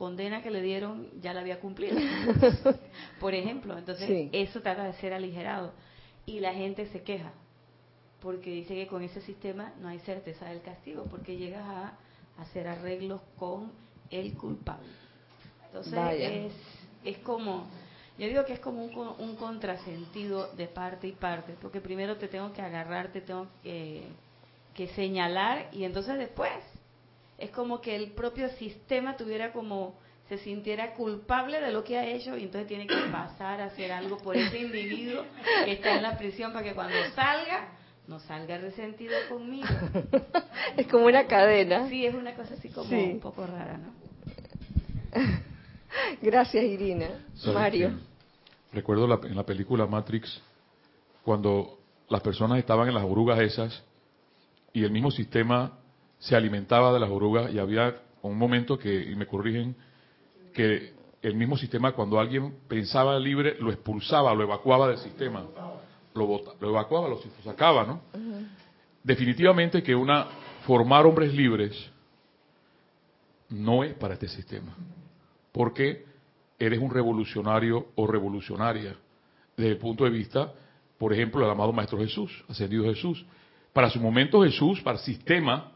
[0.00, 1.94] condena que le dieron ya la había cumplido,
[3.20, 3.76] por ejemplo.
[3.76, 4.30] Entonces Sí.
[4.32, 5.74] eso trata de ser aligerado
[6.24, 7.32] y la gente se queja
[8.22, 11.92] porque dice que con ese sistema no hay certeza del castigo porque llegas a
[12.38, 13.70] hacer arreglos con
[14.10, 14.88] el culpable.
[15.66, 16.52] Entonces es
[17.04, 17.66] es como
[18.18, 22.28] yo digo que es como un, un contrasentido de parte y parte, porque primero te
[22.28, 24.02] tengo que agarrar, te tengo que,
[24.74, 26.50] que señalar y entonces después
[27.40, 32.06] es como que el propio sistema tuviera como se sintiera culpable de lo que ha
[32.06, 35.24] hecho y entonces tiene que pasar a hacer algo por ese individuo
[35.64, 37.68] que está en la prisión para que cuando salga
[38.06, 39.66] no salga resentido conmigo.
[40.76, 41.88] Es como una cadena.
[41.88, 42.94] Sí, es una cosa así como Sí.
[43.14, 43.92] un poco rara, ¿no?
[46.22, 47.08] Gracias, Irina.
[47.34, 47.88] ¿Sabes Mario.
[47.88, 48.76] qué?
[48.76, 50.40] Recuerdo la- en la película Matrix,
[51.24, 51.78] cuando
[52.08, 53.82] las personas estaban en las orugas esas
[54.72, 55.78] y el mismo sistema
[56.20, 59.74] se alimentaba de las orugas y había un momento que, y me corrigen,
[60.54, 60.92] que
[61.22, 65.44] el mismo sistema cuando alguien pensaba libre lo expulsaba, lo evacuaba del sistema,
[66.14, 68.00] lo, bota- lo evacuaba, lo sacaba, ¿no?
[69.02, 70.26] Definitivamente que una
[70.66, 71.90] formar hombres libres
[73.48, 74.76] no es para este sistema
[75.52, 76.04] porque
[76.58, 78.94] eres un revolucionario o revolucionaria
[79.56, 80.52] desde el punto de vista,
[80.98, 83.24] por ejemplo, del amado Maestro Jesús, ascendido Jesús.
[83.72, 85.72] Para su momento Jesús, para el sistema,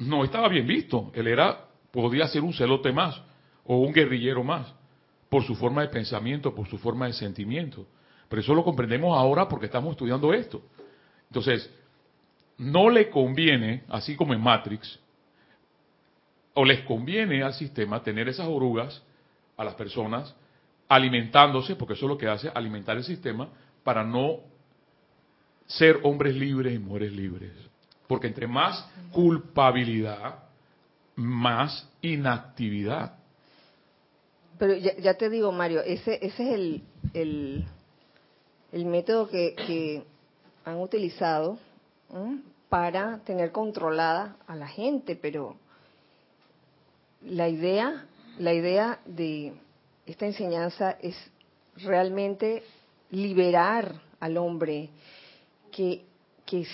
[0.00, 1.12] no estaba bien visto.
[1.14, 3.20] Él era, podía ser un celote más
[3.64, 4.74] o un guerrillero más,
[5.28, 7.86] por su forma de pensamiento, por su forma de sentimiento.
[8.28, 10.62] Pero eso lo comprendemos ahora porque estamos estudiando esto.
[11.28, 11.70] Entonces,
[12.58, 14.98] no le conviene, así como en Matrix,
[16.54, 19.02] o les conviene al sistema tener esas orugas
[19.56, 20.34] a las personas
[20.88, 23.48] alimentándose, porque eso es lo que hace, alimentar el sistema
[23.84, 24.38] para no
[25.66, 27.69] ser hombres libres y mujeres libres.
[28.10, 30.40] Porque entre más culpabilidad,
[31.14, 33.14] más inactividad.
[34.58, 36.82] Pero ya, te digo, Mario, ese, es el,
[37.14, 37.64] el,
[38.72, 40.02] el método que, que
[40.64, 41.60] han utilizado
[42.68, 45.54] para tener controlada a la gente, pero
[47.22, 48.06] la idea,
[48.40, 49.52] la idea de
[50.04, 51.14] esta enseñanza es
[51.76, 52.64] realmente
[53.12, 54.90] liberar al hombre
[55.70, 56.04] que,
[56.44, 56.66] que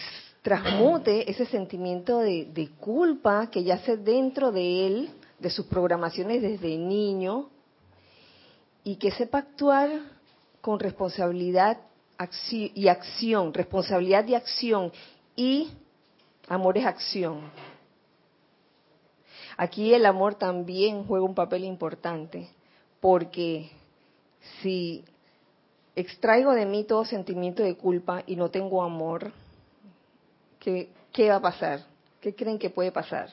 [0.46, 7.48] transmute ese sentimiento de, culpa que yace dentro de él, de sus programaciones desde niño,
[8.84, 9.90] y que sepa actuar
[10.60, 11.78] con responsabilidad
[12.48, 14.92] y acción, responsabilidad y acción,
[15.34, 15.72] y
[16.46, 17.40] amor es acción.
[19.56, 22.48] Aquí el amor también juega un papel importante,
[23.00, 23.68] porque
[24.62, 25.04] si
[25.96, 29.32] extraigo de mí todo sentimiento de culpa y no tengo amor,
[30.66, 31.86] ¿qué, qué va a pasar?
[32.20, 33.32] ¿Qué creen que puede pasar?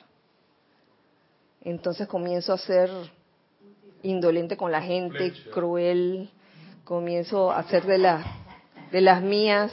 [1.62, 2.88] Entonces comienzo a ser
[4.02, 6.30] indolente con la gente, cruel,
[6.84, 8.24] comienzo a ser de, la,
[8.92, 9.72] de las mías.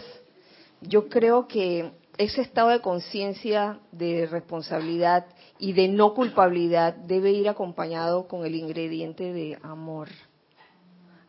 [0.81, 5.27] Yo creo que ese estado de conciencia, de responsabilidad
[5.59, 10.07] y de no culpabilidad debe ir acompañado con el ingrediente de amor.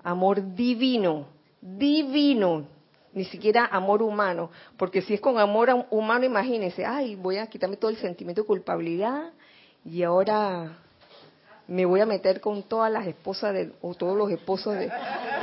[0.03, 1.27] Amor divino,
[1.61, 2.67] divino,
[3.15, 7.77] ni siquiera amor humano, porque si es con amor humano, imagínense, ay, voy a quitarme
[7.77, 9.33] todo el sentimiento de culpabilidad
[9.85, 10.79] y ahora
[11.69, 14.91] me voy a meter con todas las esposas de, o todos los esposos de,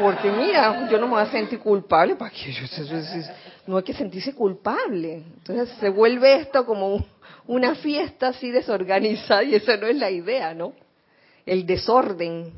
[0.01, 2.53] porque mira, yo no me voy a sentir culpable, ¿para qué?
[3.67, 5.23] no hay que sentirse culpable.
[5.37, 7.05] Entonces se vuelve esto como
[7.47, 10.73] una fiesta así desorganizada y esa no es la idea, ¿no?
[11.45, 12.51] El desorden.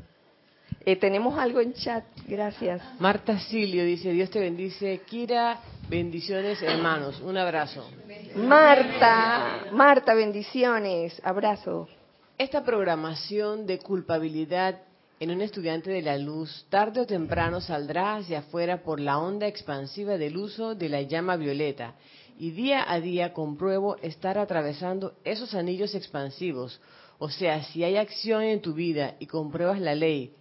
[0.84, 2.82] Eh, tenemos algo en chat, gracias.
[2.98, 5.00] Marta Silio dice, Dios te bendice.
[5.06, 7.88] Kira, bendiciones hermanos, un abrazo.
[8.34, 11.88] Marta, Marta, bendiciones, abrazo.
[12.36, 14.80] Esta programación de culpabilidad
[15.20, 19.46] en un estudiante de la luz tarde o temprano saldrá hacia afuera por la onda
[19.46, 21.94] expansiva del uso de la llama violeta
[22.36, 26.80] y día a día compruebo estar atravesando esos anillos expansivos.
[27.20, 30.32] O sea, si hay acción en tu vida y compruebas la ley,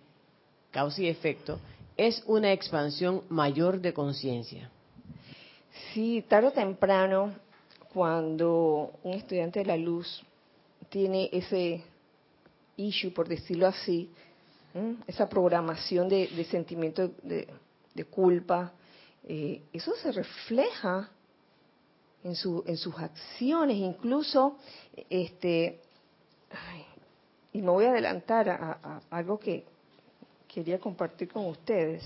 [0.72, 1.59] causa y efecto,
[1.97, 4.69] es una expansión mayor de conciencia.
[5.93, 7.34] Sí, tarde o temprano,
[7.93, 10.24] cuando un estudiante de la luz
[10.89, 11.84] tiene ese
[12.78, 14.09] issue, por decirlo así,
[15.05, 18.72] esa programación de, sentimiento de, culpa,
[19.24, 21.09] eh, eso se refleja
[22.24, 24.57] en, su, en sus acciones, incluso,
[25.09, 25.82] este,
[27.53, 29.65] y me voy a adelantar a, algo que
[30.54, 32.04] quería compartir con ustedes.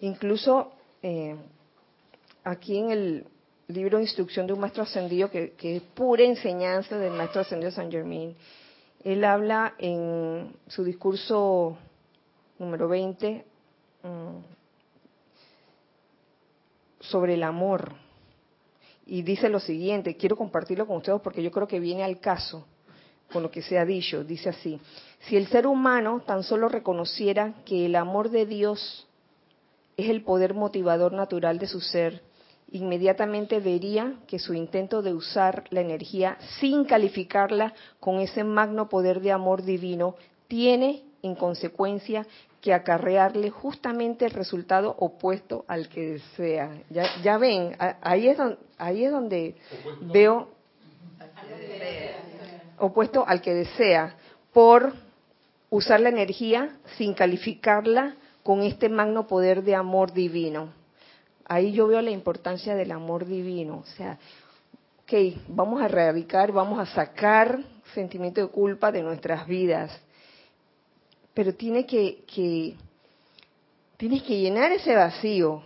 [0.00, 0.72] Incluso
[1.02, 1.36] eh,
[2.42, 3.26] aquí en el
[3.68, 7.70] libro de instrucción de un maestro ascendido, que, que es pura enseñanza del maestro ascendido
[7.70, 8.36] San Germain,
[9.02, 11.78] él habla en su discurso
[12.58, 13.44] número 20
[14.02, 14.36] mm,
[17.00, 17.92] sobre el amor.
[19.06, 22.66] Y dice lo siguiente, quiero compartirlo con ustedes porque yo creo que viene al caso
[23.32, 24.24] con lo que se ha dicho.
[24.24, 24.80] Dice así,
[25.28, 29.06] si el ser humano tan solo reconociera que el amor de Dios
[29.96, 32.22] es el poder motivador natural de su ser,
[32.70, 39.20] inmediatamente vería que su intento de usar la energía sin calificarla con ese magno poder
[39.20, 40.16] de amor divino
[40.48, 42.26] tiene en consecuencia
[42.60, 46.82] que acarrearle justamente el resultado opuesto al que desea.
[46.90, 49.54] Ya, ya ven, ahí es donde, ahí es donde
[50.00, 50.48] veo
[52.86, 54.16] opuesto al que desea
[54.52, 54.92] por
[55.70, 60.72] usar la energía sin calificarla con este magno poder de amor divino
[61.46, 63.78] ahí yo veo la importancia del amor divino.
[63.78, 64.18] O sea,
[65.02, 67.60] ok, vamos a erradicar, vamos a sacar
[67.94, 69.92] sentimiento de culpa de nuestras vidas.
[71.32, 72.76] Pero tiene que, que
[73.96, 75.62] tienes que llenar ese vacío.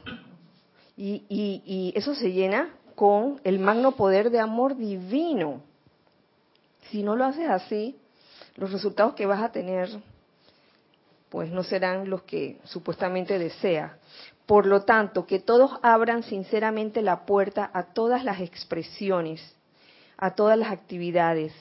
[0.97, 5.63] Y, y, y eso se llena con el magno poder de amor divino.
[6.91, 7.97] Si no lo haces así,
[8.57, 9.89] los resultados que vas a tener
[11.29, 13.93] pues no serán los que supuestamente deseas.
[14.47, 19.55] Por lo tanto, que todos abran sinceramente la puerta a todas las expresiones,
[20.17, 21.53] a todas las actividades,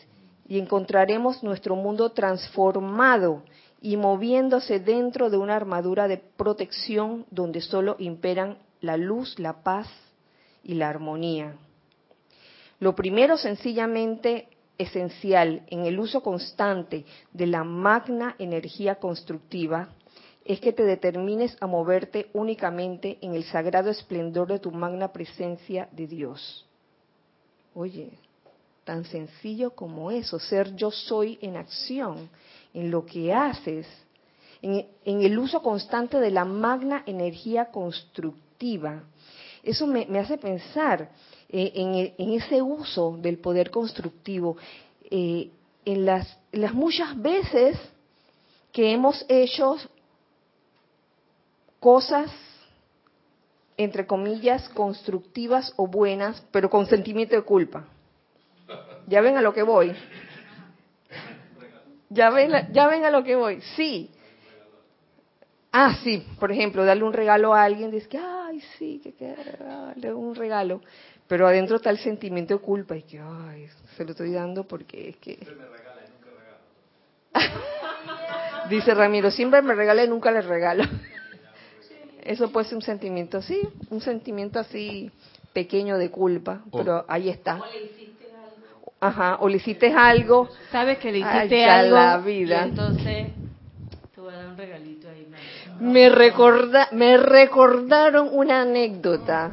[0.48, 3.44] y encontraremos nuestro mundo transformado
[3.82, 9.90] y moviéndose dentro de una armadura de protección donde solo imperan la luz, la paz
[10.64, 11.56] y la armonía.
[12.80, 14.48] Lo primero sencillamente
[14.78, 19.90] esencial en el uso constante de la magna energía constructiva
[20.46, 25.90] es que te determines a moverte únicamente en el sagrado esplendor de tu magna presencia
[25.92, 26.66] de Dios.
[27.74, 28.12] Oye,
[28.86, 32.30] tan sencillo como eso, ser yo soy en acción,
[32.74, 33.86] en lo que haces,
[34.62, 39.04] en, el uso constante de la magna energía constructiva.
[39.62, 41.10] Eso me, hace pensar
[41.50, 44.58] eh, en, ese uso del poder constructivo,
[45.10, 45.50] eh,
[45.86, 47.78] en, las, en las muchas veces
[48.72, 49.78] que hemos hecho
[51.80, 52.32] cosas
[53.78, 57.86] entre comillas, constructivas o buenas, pero con sentimiento de culpa.
[59.06, 59.96] ¿Ya ven a lo que voy?
[62.10, 63.62] ¿Ya ven, ya ven a lo que voy?
[63.76, 64.10] Sí.
[65.72, 70.14] Ah, sí, por ejemplo, darle un regalo a alguien, dice que, ay, sí, que, que
[70.14, 70.82] un regalo.
[71.28, 75.10] Pero adentro está el sentimiento de culpa y que, ay, se lo estoy dando porque
[75.10, 75.38] es que...
[78.70, 80.84] Dice Ramiro, siempre me regala y nunca le regalo.
[82.24, 85.12] Eso puede ser un sentimiento, sí, un sentimiento así
[85.54, 86.78] pequeño de culpa, Oh.
[86.78, 87.62] pero ahí está.
[89.00, 90.50] Ajá, o le hiciste algo.
[90.72, 92.66] Sabes que le hiciste algo la vida.
[92.66, 93.28] y entonces
[94.14, 95.28] te voy a dar un regalito ahí.
[95.80, 99.52] Me, recorda, me recordaron una anécdota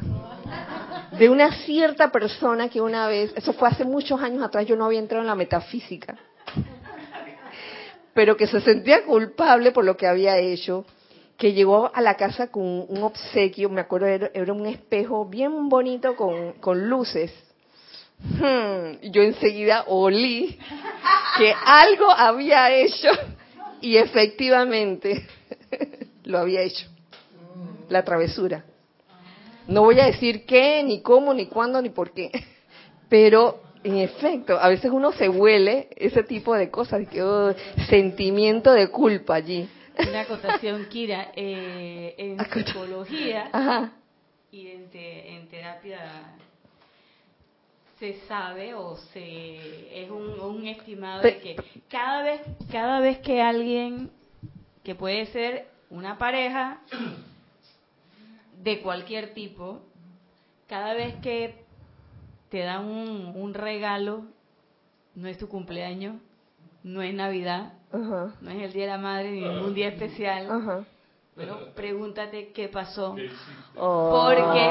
[1.17, 4.85] de una cierta persona que una vez, eso fue hace muchos años atrás, yo no
[4.85, 6.17] había entrado en la metafísica,
[8.13, 10.85] pero que se sentía culpable por lo que había hecho,
[11.37, 16.15] que llegó a la casa con un obsequio, me acuerdo, era, un espejo bien bonito
[16.15, 17.31] con, con luces.
[18.17, 20.57] Hmm, yo enseguida olí
[21.37, 23.09] que algo había hecho
[23.81, 25.27] y efectivamente
[26.23, 26.87] lo había hecho.
[27.89, 28.63] La travesura.
[29.67, 32.31] No voy a decir qué, ni cómo, ni cuándo, ni por qué.
[33.09, 37.53] Pero, en efecto, a veces uno se huele ese tipo de cosas, que, oh,
[37.89, 39.67] sentimiento de culpa allí.
[40.07, 43.91] Una acotación, Kira, eh, en Acota- psicología Ajá.
[44.51, 45.99] y en, te- en terapia
[47.99, 51.55] se sabe o se es un, un estimado de que
[51.89, 54.11] cada vez cada vez que alguien
[54.83, 56.81] que puede ser una pareja
[58.61, 59.79] de cualquier tipo
[60.67, 61.55] cada vez que
[62.49, 64.23] te dan un, un regalo
[65.15, 66.15] no es tu cumpleaños
[66.83, 70.83] no es navidad no es el día de la madre ni ningún día especial Ajá.
[71.35, 73.15] bueno pregúntate qué pasó
[73.77, 74.09] Oh.
[74.09, 74.67] Porque-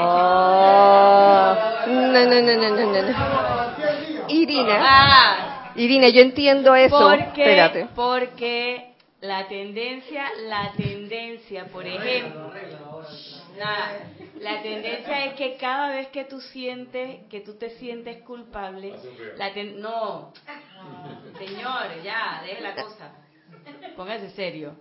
[1.87, 4.29] No, no, no, no, no, no, no.
[4.29, 6.97] Irina, ah Irina, yo entiendo eso.
[6.97, 7.87] Porque, Espérate.
[7.95, 12.51] porque la tendencia, la tendencia, por ejemplo,
[13.57, 18.93] nada, la tendencia es que cada vez que tú sientes, que tú te sientes culpable,
[19.37, 20.31] la ten- no,
[21.37, 23.11] señor, ya, deje la cosa,
[23.95, 24.75] póngase serio.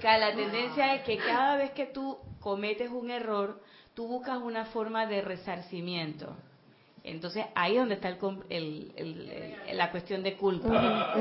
[0.00, 3.60] Que la tendencia es que cada vez que tú cometes un error,
[3.94, 6.34] tú buscas una forma de resarcimiento.
[7.04, 9.30] Entonces ahí es donde está el, com- el- el-
[9.66, 11.14] el- la cuestión de culpa.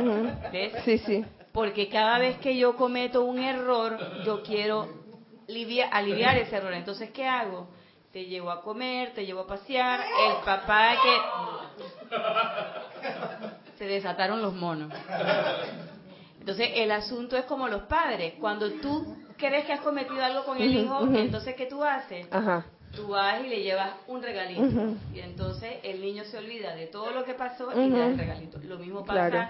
[0.51, 0.73] ¿Ves?
[0.85, 1.25] Sí, sí.
[1.51, 4.87] Porque cada vez que yo cometo un error, yo quiero
[5.91, 6.73] aliviar ese error.
[6.73, 7.69] Entonces, ¿qué hago?
[8.11, 10.01] Te llevo a comer, te llevo a pasear.
[10.01, 11.17] El papá que...
[13.77, 14.91] Se desataron los monos.
[16.39, 18.35] Entonces, el asunto es como los padres.
[18.39, 22.27] Cuando tú crees que has cometido algo con el hijo, entonces, ¿qué tú haces?
[22.31, 22.65] Ajá.
[22.95, 24.95] Tú vas y le llevas un regalito.
[25.13, 28.17] Y entonces el niño se olvida de todo lo que pasó y le da el
[28.17, 28.59] regalito.
[28.63, 29.49] Lo mismo pasa Claro.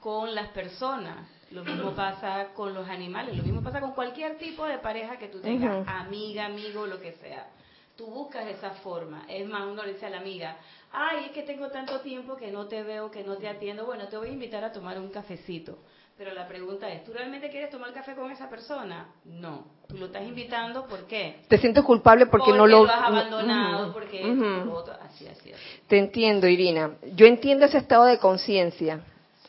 [0.00, 4.64] con las personas, lo mismo pasa con los animales, lo mismo pasa con cualquier tipo
[4.64, 7.48] de pareja que tú tengas, amiga, amigo, lo que sea.
[7.96, 9.24] Tú buscas esa forma.
[9.28, 10.56] Es más, uno le dice a la amiga,
[10.90, 13.84] ay, es que tengo tanto tiempo que no te veo, que no te atiendo.
[13.84, 15.78] Bueno, te voy a invitar a tomar un cafecito.
[16.16, 19.08] Pero la pregunta es, ¿tú realmente quieres tomar café con esa persona?
[19.24, 19.64] No.
[19.88, 21.40] Tú lo estás invitando, ¿por qué?
[21.48, 22.84] Te sientes culpable porque, no lo...
[22.84, 25.62] has abandonado, porque lo así, así, así.
[25.88, 26.92] Te entiendo, Irina.
[27.14, 29.00] Yo entiendo ese estado de conciencia.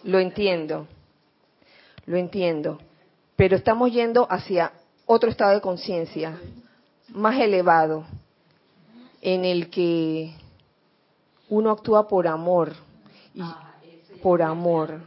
[0.03, 0.87] Lo entiendo.
[2.05, 2.79] Lo entiendo.
[3.35, 4.71] Pero estamos yendo hacia
[5.05, 6.37] otro estado de conciencia
[7.09, 8.05] más elevado,
[9.21, 10.33] en el que
[11.49, 12.73] uno actúa por amor.
[13.33, 13.41] Y
[14.21, 15.01] por amor.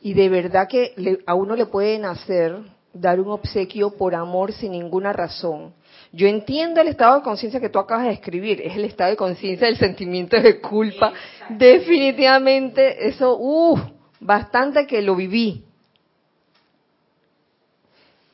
[0.00, 2.56] Y de verdad que le- a uno le pueden hacer
[2.92, 5.72] dar un obsequio por amor sin ninguna razón.
[6.12, 9.16] Yo entiendo el estado de conciencia que tú acabas de escribir, es el estado de
[9.16, 11.12] conciencia del sentimiento de culpa.
[11.50, 13.80] Definitivamente, eso, uff,
[14.20, 15.64] bastante que lo viví.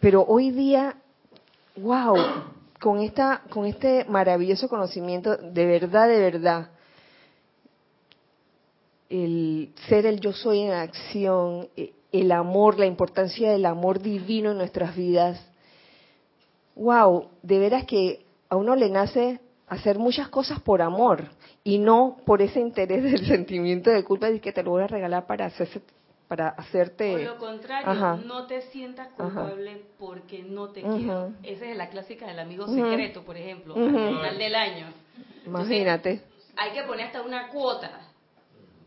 [0.07, 0.94] Pero hoy día,
[1.74, 2.14] wow,
[2.78, 6.70] con esta, con este maravilloso conocimiento, de verdad, de verdad,
[9.11, 14.52] el ser el yo soy en acción, eh, el amor, la importancia del amor divino
[14.52, 15.44] en nuestras vidas.
[16.76, 21.24] Wow, de veras que a uno le nace hacer muchas cosas por amor
[21.64, 24.86] y no por ese interés del sentimiento de culpa de que te lo voy a
[24.86, 25.80] regalar para hacerse,
[26.29, 28.16] para hacerte Por lo contrario, Ajá.
[28.24, 29.43] no te sientas Ajá.
[29.43, 31.33] culpable porque no te quiero.
[31.43, 34.87] Esa es la clásica del amigo secreto, por ejemplo, al final del año.
[35.45, 36.20] imagínate.
[36.57, 38.01] Hay que poner hasta una cuota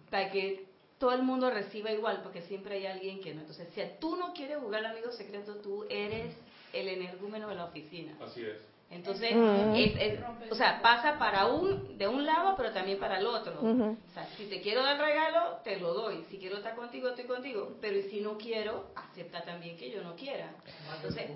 [0.09, 0.65] para que
[0.97, 3.41] todo el mundo reciba igual, porque siempre hay alguien que no.
[3.41, 6.35] Entonces, si tú no quieres jugar al amigo secreto, tú eres
[6.73, 8.13] el energúmeno de la oficina.
[8.21, 8.57] Así es.
[8.91, 9.75] Entonces, Ujú.
[9.75, 10.19] es- es-
[10.49, 13.59] o sea, pasa para un, de un lado, pero también para el otro.
[13.61, 16.25] O sea, si te quiero dar regalo, te lo doy.
[16.31, 17.73] Si quiero estar contigo, estoy contigo.
[17.81, 20.49] Pero y si no quiero, acepta también que yo no quiera.
[20.95, 21.29] Entonces,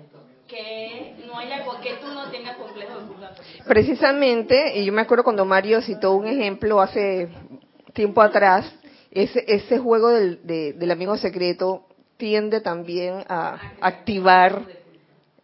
[0.48, 3.30] que no haya, que tú no tengas complejo de culpa.
[3.66, 7.28] Precisamente, y yo me acuerdo cuando Mario citó un ejemplo hace
[7.92, 8.66] tiempo atrás,
[9.10, 11.86] ese, ese juego del, de- del amigo secreto
[12.16, 14.66] tiende también a activar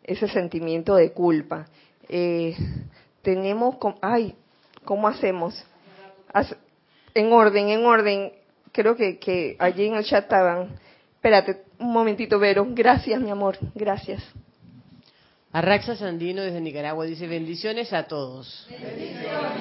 [0.02, 1.66] ese sentimiento de culpa.
[2.12, 2.56] Eh,
[3.22, 4.34] tenemos, ay,
[4.84, 5.54] ¿cómo hacemos?
[7.14, 8.32] En orden, en orden.
[8.72, 10.78] Creo que, que allí en el chat estaban.
[11.14, 12.66] Espérate un momentito, Vero.
[12.68, 13.58] Gracias, mi amor.
[13.74, 14.22] Gracias.
[15.52, 18.68] Arraxa Sandino desde Nicaragua dice bendiciones a todos.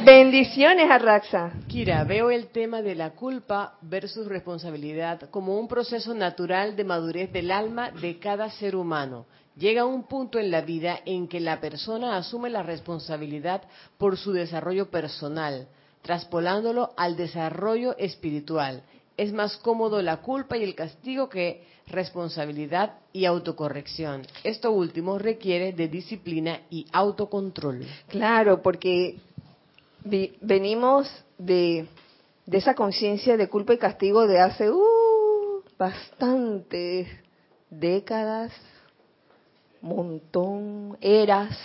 [0.05, 1.51] Bendiciones, Arraxa.
[1.67, 7.31] Kira, veo el tema de la culpa versus responsabilidad como un proceso natural de madurez
[7.31, 9.25] del alma de cada ser humano.
[9.59, 13.61] Llega un punto en la vida en que la persona asume la responsabilidad
[13.97, 15.67] por su desarrollo personal,
[16.01, 18.83] traspolándolo al desarrollo espiritual.
[19.17, 24.25] Es más cómodo la culpa y el castigo que responsabilidad y autocorrección.
[24.45, 27.85] Esto último requiere de disciplina y autocontrol.
[28.07, 29.17] Claro, porque
[30.39, 31.85] venimos de,
[32.45, 37.09] de esa conciencia de culpa y castigo de hace uh, bastantes
[37.69, 38.53] décadas,
[39.81, 41.57] montón, eras.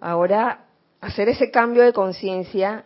[0.00, 0.64] Ahora,
[1.00, 2.84] hacer ese cambio de conciencia,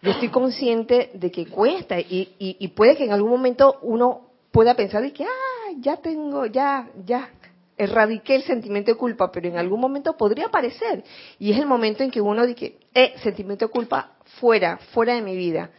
[0.00, 4.22] yo estoy consciente de que cuesta y, y, y puede que en algún momento uno
[4.50, 7.30] pueda pensar de que, ah, ya tengo, ya, ya,
[7.78, 11.04] erradiqué el sentimiento de culpa, pero en algún momento podría aparecer.
[11.38, 15.22] Y es el momento en que uno dice, eh, sentimiento de culpa, fuera, fuera de
[15.22, 15.70] mi vida.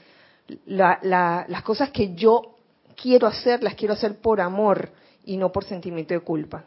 [0.65, 2.55] La- la- las cosas que yo
[2.95, 4.89] quiero hacer, las quiero hacer por amor
[5.25, 6.65] y no por sentimiento de culpa.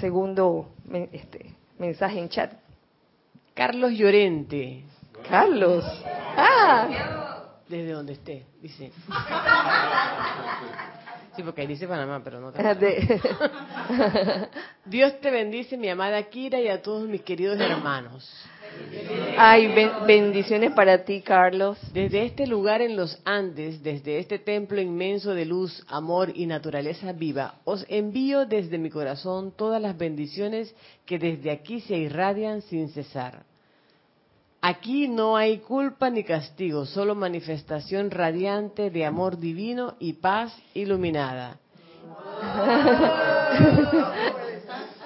[0.00, 0.70] Segundo
[1.12, 2.52] este, mensaje en chat.
[3.54, 4.84] Carlos Llorente,
[5.28, 5.84] Carlos.
[6.36, 8.90] Ah, desde donde esté, dice.
[11.36, 13.20] Sí, porque ahí dice Panamá, pero no te de-
[14.84, 18.28] Dios te bendice, mi amada Kira, y a todos mis queridos hermanos.
[19.36, 21.76] Ay, ben- bendiciones para ti, Carlos.
[21.92, 27.12] Desde este lugar en los Andes, desde este templo inmenso de luz, amor y naturaleza
[27.12, 32.88] viva, os envío desde mi corazón todas las bendiciones que desde aquí se irradian sin
[32.90, 33.42] cesar.
[34.60, 41.58] Aquí no hay culpa ni castigo, solo manifestación radiante de amor divino y paz iluminada.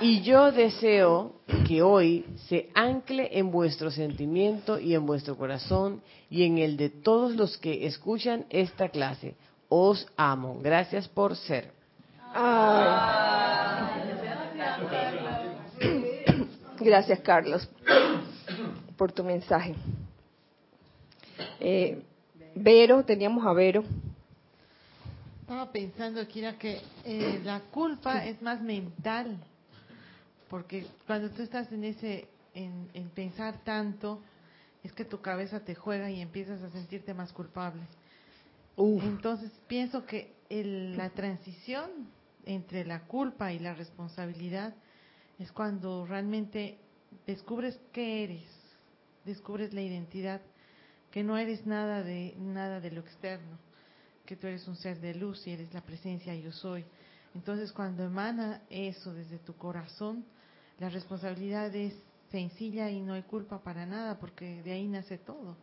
[0.00, 1.32] Y yo deseo
[1.66, 6.88] que hoy se ancle en vuestro sentimiento y en vuestro corazón y en el de
[6.88, 9.34] todos los que escuchan esta clase.
[9.68, 10.60] Os amo.
[10.62, 11.72] Gracias por ser.
[16.80, 17.68] Gracias, Carlos,
[18.96, 19.74] por tu mensaje.
[21.58, 22.02] Eh,
[22.54, 23.84] Vero, teníamos a Vero.
[25.40, 29.38] Estaba pensando, Kira, que eh, la culpa es más mental,
[30.48, 34.22] porque cuando tú estás en ese, en, en pensar tanto,
[34.82, 37.82] es que tu cabeza te juega y empiezas a sentirte más culpable.
[39.02, 41.90] Entonces pienso que el- la transición
[42.46, 44.74] entre la culpa y la responsabilidad
[45.38, 46.78] es cuando realmente
[47.26, 48.44] descubres qué eres,
[49.24, 50.40] descubres la identidad,
[51.10, 53.58] que no eres nada de nada de lo externo,
[54.24, 56.84] que tú eres un ser de luz y eres la presencia yo soy.
[57.34, 60.24] Entonces cuando emana eso desde tu corazón,
[60.78, 61.94] la responsabilidad es
[62.30, 65.56] sencilla y no hay culpa para nada, porque de ahí nace todo.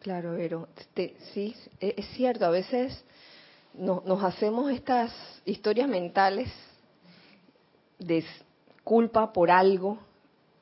[0.00, 0.68] Claro, Vero.
[0.76, 3.04] Este, sí, e- es cierto, a veces
[3.74, 5.12] no- nos hacemos estas
[5.44, 6.48] historias mentales
[7.98, 8.24] de
[8.84, 9.98] culpa por algo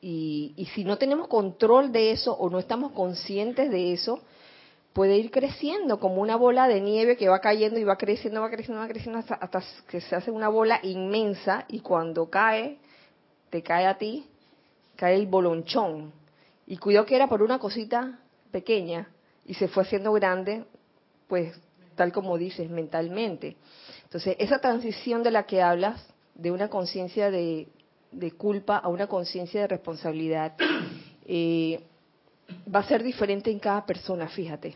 [0.00, 4.20] y, y si no tenemos control de eso o no estamos conscientes de eso,
[4.92, 8.50] puede ir creciendo como una bola de nieve que va cayendo y va creciendo, va
[8.50, 12.78] creciendo, va creciendo hasta, hasta que se hace una bola inmensa y cuando cae,
[13.54, 14.26] te cae a ti,
[14.96, 16.12] cae el bolonchón.
[16.66, 18.18] Y cuidado que era por una cosita
[18.50, 19.06] pequeña
[19.46, 20.64] y se fue haciendo grande,
[21.28, 21.56] pues
[21.94, 23.56] tal como dices, mentalmente.
[24.02, 27.68] Entonces, esa transición de la que hablas, de una conciencia de,
[28.36, 30.54] culpa a una conciencia de responsabilidad,
[31.24, 31.80] eh,
[32.74, 34.74] va a ser diferente en cada persona, fíjate.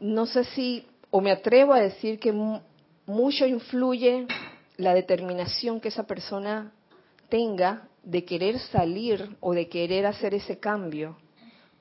[0.00, 2.58] No sé si, o me atrevo a decir que mu-
[3.06, 4.26] mucho influye
[4.76, 6.72] la determinación que esa persona
[7.28, 11.16] tenga de querer salir o de querer hacer ese cambio,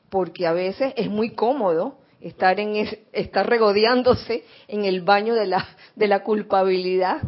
[0.10, 5.48] porque a veces es muy cómodo estar en es- estar regodeándose en el baño de
[5.48, 7.22] la de la culpabilidad.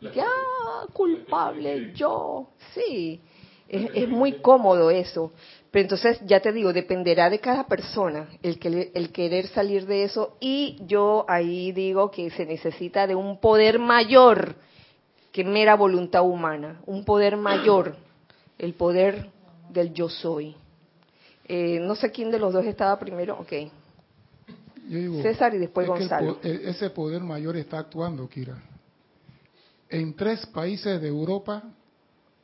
[0.00, 3.20] Que, ah, culpable yo, sí.
[3.68, 5.32] Es, es muy cómodo eso.
[5.70, 10.04] Pero entonces, ya te digo, dependerá de cada persona el, que, el querer salir de
[10.04, 10.36] eso.
[10.40, 14.54] Y yo ahí digo que se necesita de un poder mayor
[15.32, 16.80] que mera voluntad humana.
[16.86, 17.96] Un poder mayor,
[18.58, 19.30] el poder
[19.70, 20.56] del yo soy.
[21.46, 23.38] Eh, no sé quién de los dos estaba primero.
[23.38, 23.52] Ok.
[24.88, 26.38] Yo digo, César y después es Gonzalo.
[26.42, 28.56] e- ese poder mayor está actuando, Kira.
[29.90, 31.62] En tres países de Europa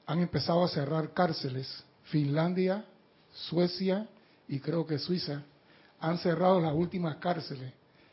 [0.07, 1.85] han empezado a cerrar cárceles.
[2.05, 2.85] Finlandia,
[3.32, 4.07] Suecia
[4.47, 5.43] y creo que Suiza
[6.01, 7.72] han cerrado las últimas cárceles.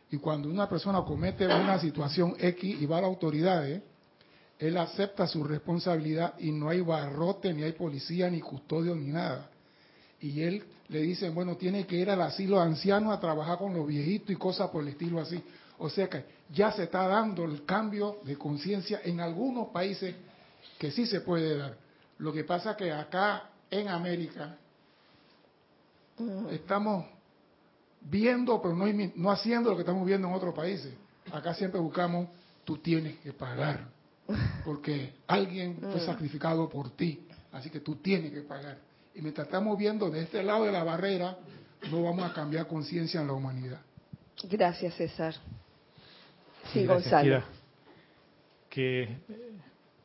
[0.10, 3.82] Y cuando una persona comete una situación X y va a las autoridades,
[4.62, 9.50] él acepta su responsabilidad y no hay barrote, ni hay policía, ni custodio, ni nada.
[10.20, 13.74] Y él le dicen, bueno, tiene que ir al asilo de ancianos a trabajar con
[13.74, 15.44] los viejitos y cosas por el estilo así.
[15.80, 20.14] O sea que ya se está dando el cambio de conciencia en algunos países
[20.78, 21.76] que sí se puede dar.
[22.20, 24.58] Lo que pasa que acá en América
[26.52, 27.08] estamos
[28.00, 28.86] viendo, pero no,
[29.16, 30.94] no haciendo lo que estamos viendo en otros países.
[31.32, 32.28] Acá siempre buscamos,
[32.64, 33.90] tú tienes que pagar,
[34.66, 38.78] porque alguien fue sacrificado por ti, así que tú tienes que pagar.
[39.14, 41.38] Y mientras estamos viendo de este lado de la barrera,
[41.90, 43.82] no vamos a cambiar conciencia en la humanidad.
[44.44, 45.36] Gracias, César.
[46.72, 47.24] Sí, gracias, Gonzalo.
[47.24, 47.46] Kira.
[48.70, 49.20] Que eh,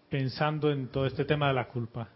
[0.08, 2.08] pensando en todo este tema de la culpa,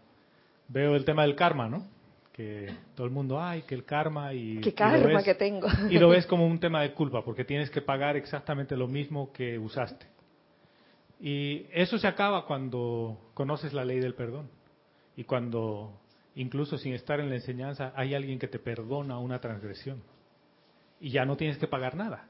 [0.67, 1.85] veo el tema del karma, ¿no?
[2.33, 4.59] Que todo el mundo, ay, que el karma y...
[4.61, 5.67] Qué y karma ves- que tengo.
[5.89, 9.31] Y lo ves como un tema de culpa, porque tienes que pagar exactamente lo mismo
[9.31, 10.05] que usaste.
[11.21, 14.49] Y eso se acaba cuando conoces la ley del perdón.
[15.15, 16.01] Y cuando,
[16.35, 20.01] incluso sin estar en la enseñanza, hay alguien que te perdona una transgresión.
[20.99, 22.27] Y ya no tienes que pagar nada.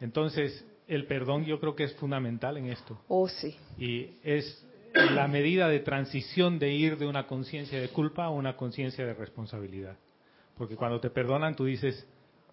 [0.00, 3.00] Entonces, el perdón yo creo que es fundamental en esto.
[3.06, 3.56] Oh, sí.
[3.78, 8.56] Y es la medida de transición de ir de una conciencia de culpa a una
[8.56, 9.96] conciencia de responsabilidad.
[10.58, 12.04] Porque cuando te perdonan tú dices,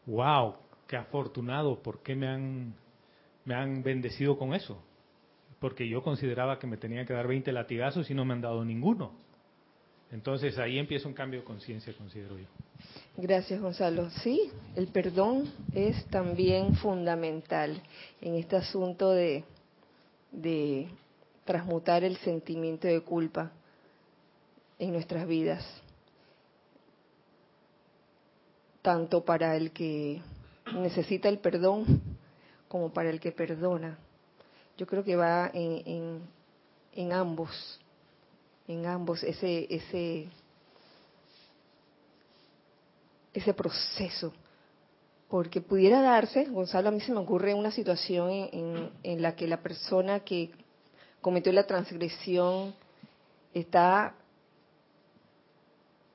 [0.06, 0.56] wow,
[0.88, 2.76] qué afortunado, ¿por qué me han,
[3.44, 4.84] me han bendecido con eso?
[5.60, 8.64] Porque yo consideraba que me tenían que dar 20 latigazos y no me han dado
[8.64, 9.12] ninguno.
[10.12, 12.46] Entonces ahí empieza un cambio de conciencia, considero yo.
[13.18, 14.10] Gracias, Gonzalo.
[14.10, 17.82] Sí, el perdón es también fundamental
[18.22, 19.44] en este asunto de,
[20.32, 20.88] de
[21.44, 23.52] transmutar el sentimiento de culpa
[24.80, 25.66] en nuestras vidas,
[28.82, 30.22] tanto para el que
[30.76, 32.02] necesita el perdón
[32.68, 33.98] como para el que perdona.
[34.78, 36.22] Yo creo que va en, en,
[36.94, 37.80] en ambos,
[38.68, 40.28] en ambos ese ese
[43.34, 44.34] ese proceso.
[45.30, 49.46] Porque pudiera darse, Gonzalo, a mí se me ocurre una situación en, en- la que
[49.48, 50.52] la persona que
[51.22, 52.74] cometió la transgresión
[53.54, 54.14] está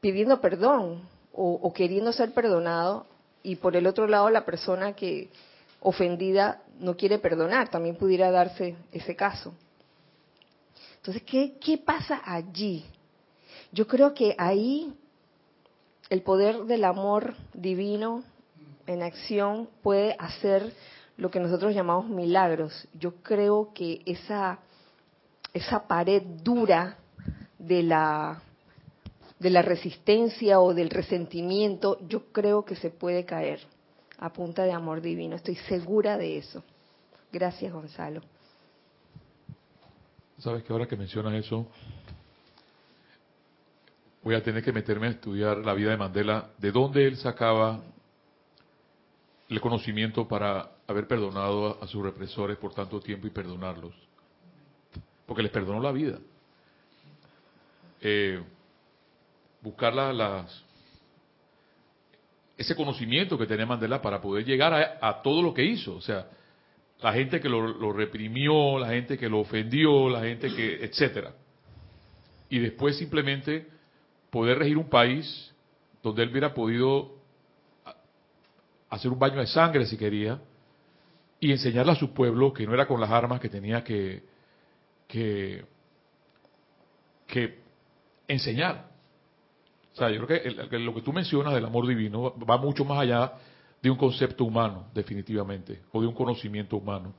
[0.01, 1.03] pidiendo perdón
[1.35, 3.07] o queriendo ser perdonado
[3.43, 5.29] y por el otro lado la persona que
[5.81, 9.55] ofendida no quiere perdonar, también pudiera darse ese caso.
[10.97, 12.85] Entonces, ¿qué, qué pasa allí?
[13.73, 14.95] Yo creo que ahí
[16.11, 18.23] el poder del amor divino
[18.87, 20.73] en acción puede hacer
[21.17, 22.89] lo que nosotros llamamos milagros.
[22.95, 24.59] Yo creo que esa,
[25.55, 26.99] esa pared dura
[27.59, 28.43] de la,
[29.39, 33.61] de la resistencia o del resentimiento, yo creo que se puede caer
[34.23, 35.35] a punta de amor divino.
[35.35, 36.63] Estoy segura de eso.
[37.33, 38.21] Gracias, Gonzalo.
[40.39, 41.67] Sabes que ahora que mencionas eso,
[44.23, 47.81] voy a tener que meterme a estudiar la vida de Mandela, de dónde él sacaba
[49.49, 53.93] el conocimiento para haber perdonado a, sus represores por tanto tiempo y perdonarlos.
[55.27, 56.19] Porque les perdonó la vida.
[58.01, 58.41] Eh,
[59.61, 60.65] buscar la- las,
[62.63, 65.95] ese conocimiento que tenía Mandela para poder llegar a, todo lo que hizo.
[65.95, 66.29] O sea,
[67.01, 71.35] la gente que lo, reprimió, la gente que lo ofendió, la gente que, etcétera.
[72.49, 73.67] Y después simplemente
[74.31, 75.53] poder regir un país
[76.03, 77.17] donde él hubiera podido
[78.91, 80.41] hacer un baño de sangre si quería
[81.41, 84.23] y enseñarle a su pueblo que no era con las armas que tenía que,
[85.09, 85.65] que
[88.29, 88.92] enseñar.
[89.93, 92.85] O sea, yo creo que el- lo que tú mencionas del amor divino va mucho
[92.85, 93.33] más allá
[93.83, 97.13] de un concepto humano, definitivamente, o de un conocimiento humano.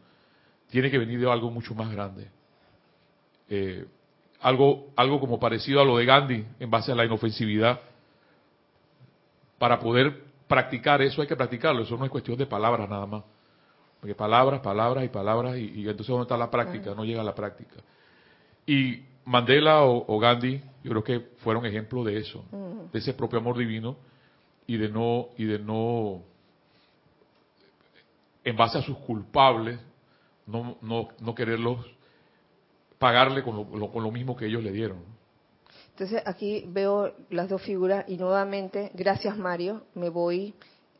[0.69, 2.29] Tiene que venir de algo mucho más grande.
[3.49, 3.85] Eh,
[4.41, 7.79] algo, algo como parecido a lo de Gandhi, en base a la inofensividad.
[9.59, 13.23] Para poder practicar eso hay que practicarlo, eso no es cuestión de palabras nada más.
[13.99, 16.93] Porque palabras, palabras y palabras, y, y entonces ¿dónde está la práctica?
[16.95, 17.75] No llega a la práctica.
[18.65, 22.43] Y Mandela o, o Gandhi yo creo que fueron ejemplo de eso,
[22.91, 23.95] de ese propio amor divino
[24.67, 26.21] y de no y de no
[28.43, 29.79] en base a sus culpables
[30.45, 31.85] no no, no quererlos
[32.99, 34.97] pagarle con lo, lo- con lo mismo que ellos le dieron.
[35.91, 40.53] Entonces aquí veo las dos figuras y nuevamente, gracias Mario, me voy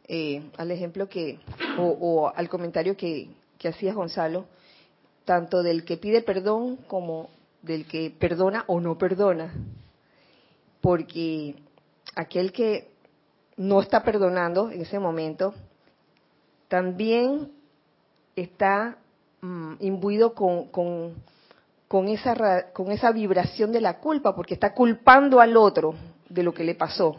[0.07, 1.39] eh, al ejemplo que,
[1.79, 4.45] o, o al comentario que, que hacías Gonzalo,
[5.25, 7.29] tanto del que pide perdón como
[7.64, 9.51] del que perdona o no perdona.
[10.82, 11.55] Porque
[12.16, 12.91] aquel que
[13.57, 15.53] no está perdonando en ese momento,
[16.68, 17.51] también
[18.36, 18.97] está
[19.41, 21.16] mm, imbuido con, con,
[21.88, 25.95] con esa, con esa vibración de la culpa, porque está culpando al otro
[26.30, 27.16] de lo que le pasó.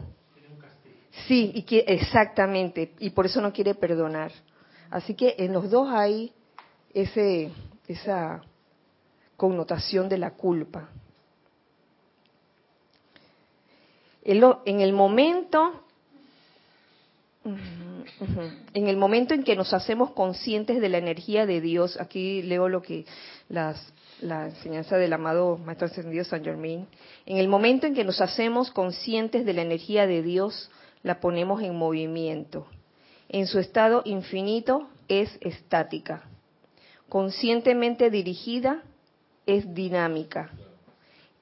[1.27, 4.33] Sí, y que, exactamente, y por eso no quiere perdonar.
[4.91, 6.33] Así que en los dos hay
[6.93, 7.53] ese,
[7.87, 8.43] esa
[9.37, 10.89] connotación de la culpa.
[14.25, 15.81] En el momento.
[18.73, 22.71] En el momento en que nos hacemos conscientes de la energía de Dios, aquí leo
[22.71, 23.05] lo que
[23.51, 26.87] las, la enseñanza del amado Maestro Ascendido San Germain,
[27.27, 30.71] en el momento en que nos hacemos conscientes de la energía de Dios,
[31.03, 32.67] la ponemos en movimiento.
[33.29, 36.23] En su estado infinito es estática.
[37.11, 38.83] Conscientemente dirigida
[39.47, 40.51] es dinámica.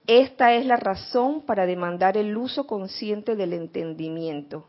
[0.06, 4.66] Esta es la razón para demandar el uso consciente del entendimiento.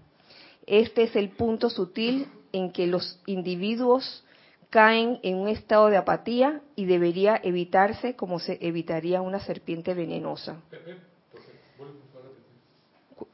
[0.67, 4.23] Este es el punto sutil en que los individuos
[4.69, 10.57] caen en un estado de apatía y debería evitarse como se evitaría una serpiente venenosa.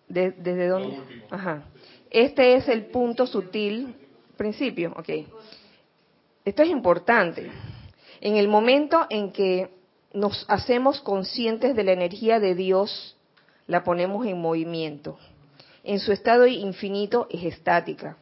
[0.07, 0.99] De- ¿Desde dónde?
[1.29, 1.63] Ajá.
[2.09, 3.93] Este es el punto sutil,
[4.35, 5.09] principio, ok.
[6.45, 7.51] Esto es importante.
[8.19, 9.69] En el momento en que
[10.13, 13.15] nos hacemos conscientes de la energía de Dios,
[13.67, 15.17] la ponemos en movimiento.
[15.83, 18.17] En su estado infinito es estática.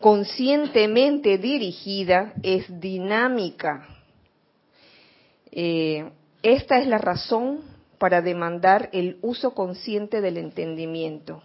[0.00, 3.88] Conscientemente dirigida es dinámica.
[5.50, 6.10] Eh,
[6.42, 7.60] esta es la razón
[7.98, 11.42] para demandar el uso consciente del entendimiento.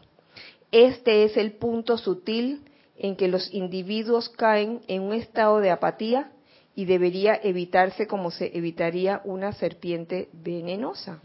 [0.72, 2.64] Este es el punto sutil
[2.98, 6.32] en que los individuos caen en un estado de apatía
[6.76, 11.22] y debería evitarse como se evitaría una serpiente venenosa.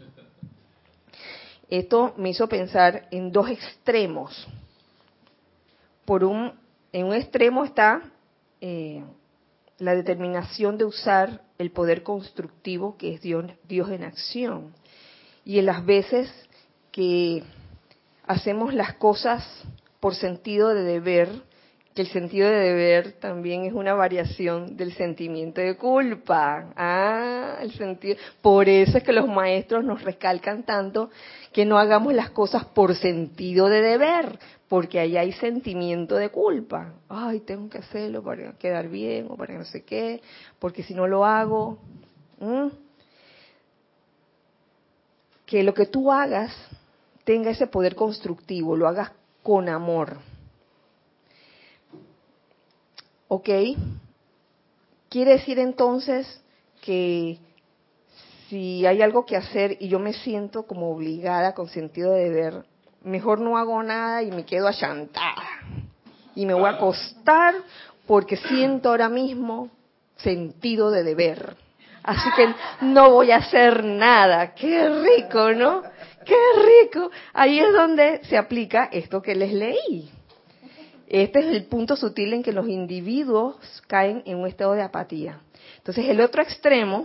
[1.69, 4.47] Esto me hizo pensar en dos extremos.
[6.05, 6.53] Por un,
[6.91, 8.01] en un extremo está
[8.61, 9.03] eh,
[9.77, 14.73] la determinación de usar el poder constructivo que es Dios, Dios en acción.
[15.45, 16.31] Y en las veces
[16.91, 17.43] que
[18.25, 19.43] hacemos las cosas
[19.99, 21.29] por sentido de deber,
[22.01, 26.71] el sentido de deber también es una variación del sentimiento de culpa.
[26.75, 28.17] Ah, el sentido.
[28.41, 31.09] Por eso es que los maestros nos recalcan tanto
[31.51, 36.93] que no hagamos las cosas por sentido de deber, porque ahí hay sentimiento de culpa.
[37.09, 40.21] Ay, tengo que hacerlo para quedar bien o para no sé qué,
[40.59, 41.79] porque si no lo hago.
[45.45, 46.53] Que lo que tú hagas
[47.23, 49.11] tenga ese poder constructivo, lo hagas
[49.43, 50.28] con amor.
[53.29, 53.49] ¿Ok?
[55.07, 56.41] Quiere decir entonces
[56.81, 57.37] que
[58.49, 62.65] si hay algo que hacer y yo me siento como obligada con sentido de deber,
[63.03, 65.61] mejor no hago nada y me quedo achantada.
[66.35, 67.53] Y me voy a acostar
[68.07, 69.69] porque siento ahora mismo
[70.17, 71.55] sentido de deber.
[72.01, 72.47] Así que
[72.81, 74.55] no voy a hacer nada.
[74.55, 75.83] Qué rico, ¿no?
[76.25, 76.35] Qué
[76.83, 77.11] rico.
[77.33, 80.09] Ahí es donde se aplica esto que les leí.
[81.09, 83.57] Este es el punto sutil en que los individuos
[83.87, 85.41] caen en un estado de apatía.
[85.77, 87.03] Entonces, el otro extremo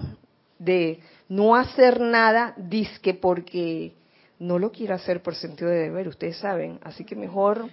[0.59, 1.01] de
[1.31, 3.95] no hacer nada, disque porque
[4.39, 7.71] no lo quiero hacer por sentido de deber, ustedes saben, así que mejor,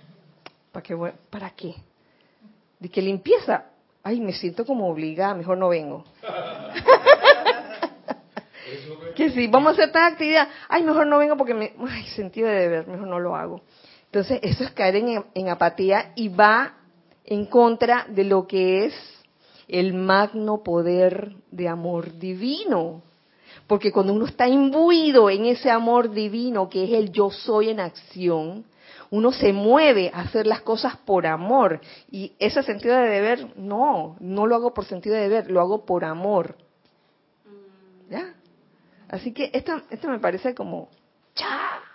[0.72, 0.96] ¿para qué?
[1.30, 1.76] ¿Para qué?
[2.90, 3.66] Que limpieza,
[4.02, 6.06] ay, me siento como obligada, mejor no vengo.
[9.16, 12.48] que si vamos a hacer tal actividad, ay, mejor no vengo porque me, ay, sentido
[12.48, 13.62] de deber, mejor no lo hago.
[14.12, 16.74] Entonces, eso es caer en, en apatía y va
[17.24, 18.94] en contra de lo que es
[19.70, 23.04] el magno poder de amor divino.
[23.68, 27.80] Porque cuando uno está imbuido en ese amor divino que es el yo soy en
[27.80, 28.66] acción,
[29.12, 31.80] uno se mueve a hacer las cosas por amor.
[32.12, 35.86] Y ese sentido de deber, no, no lo hago por sentido de deber, lo hago
[35.86, 36.58] por amor.
[38.10, 38.34] ¿Ya?
[39.08, 40.90] Así que esto, esto me parece como
[41.34, 41.91] ¡cha!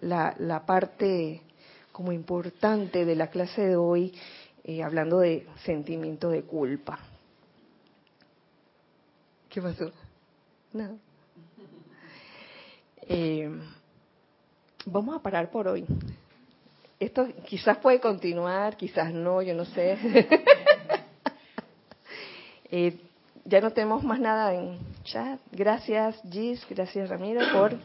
[0.00, 1.42] La, la parte
[1.92, 4.14] como importante de la clase de hoy,
[4.64, 6.98] eh, hablando de sentimiento de culpa.
[9.48, 9.90] ¿Qué pasó?
[10.72, 10.94] Nada.
[13.12, 13.50] Eh,
[14.86, 15.84] vamos a parar por hoy.
[17.00, 19.98] Esto quizás puede continuar, quizás no, yo no sé.
[22.72, 22.96] Eh,
[23.44, 25.40] ya no tenemos más nada en chat.
[25.50, 27.76] Gracias, Gis, gracias, Ramiro, por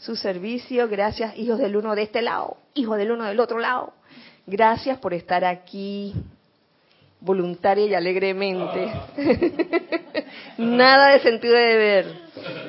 [0.00, 0.88] su servicio.
[0.88, 3.92] Gracias, hijos del uno de este lado, hijos del uno del otro lado.
[4.46, 6.14] Gracias por estar aquí
[7.20, 8.92] voluntaria y alegremente.
[10.58, 12.06] Nada de sentido de deber,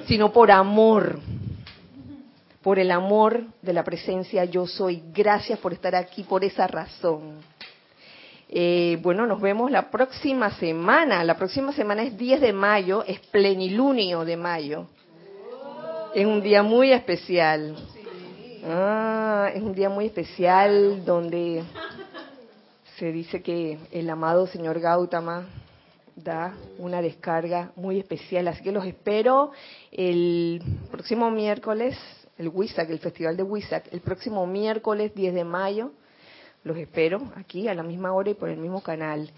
[0.05, 1.19] sino por amor.
[2.61, 5.01] Por el amor de la presencia yo soy.
[5.13, 7.39] Gracias por estar aquí por esa razón.
[8.47, 11.23] Eh, bueno, nos vemos la próxima semana.
[11.23, 14.87] La próxima semana es 10 de mayo, es plenilunio de mayo.
[16.13, 17.73] Es un día muy especial.
[18.65, 21.63] Ah, es un día muy especial donde
[22.97, 25.47] se dice que el amado señor Gautama
[26.15, 28.49] da una descarga muy especial.
[28.49, 29.51] Así que los espero
[29.89, 30.61] el
[30.91, 31.97] próximo miércoles,
[32.37, 35.91] el WISAC, el Festival de WISAC, el próximo miércoles 10 de mayo.
[36.65, 39.31] Los espero aquí a la misma hora y por el mismo canal.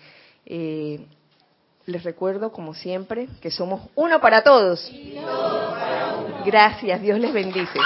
[0.48, 1.06] Eh,
[1.86, 4.90] les recuerdo, como siempre, que somos uno para todos.
[6.46, 7.80] Gracias, Dios les bendice.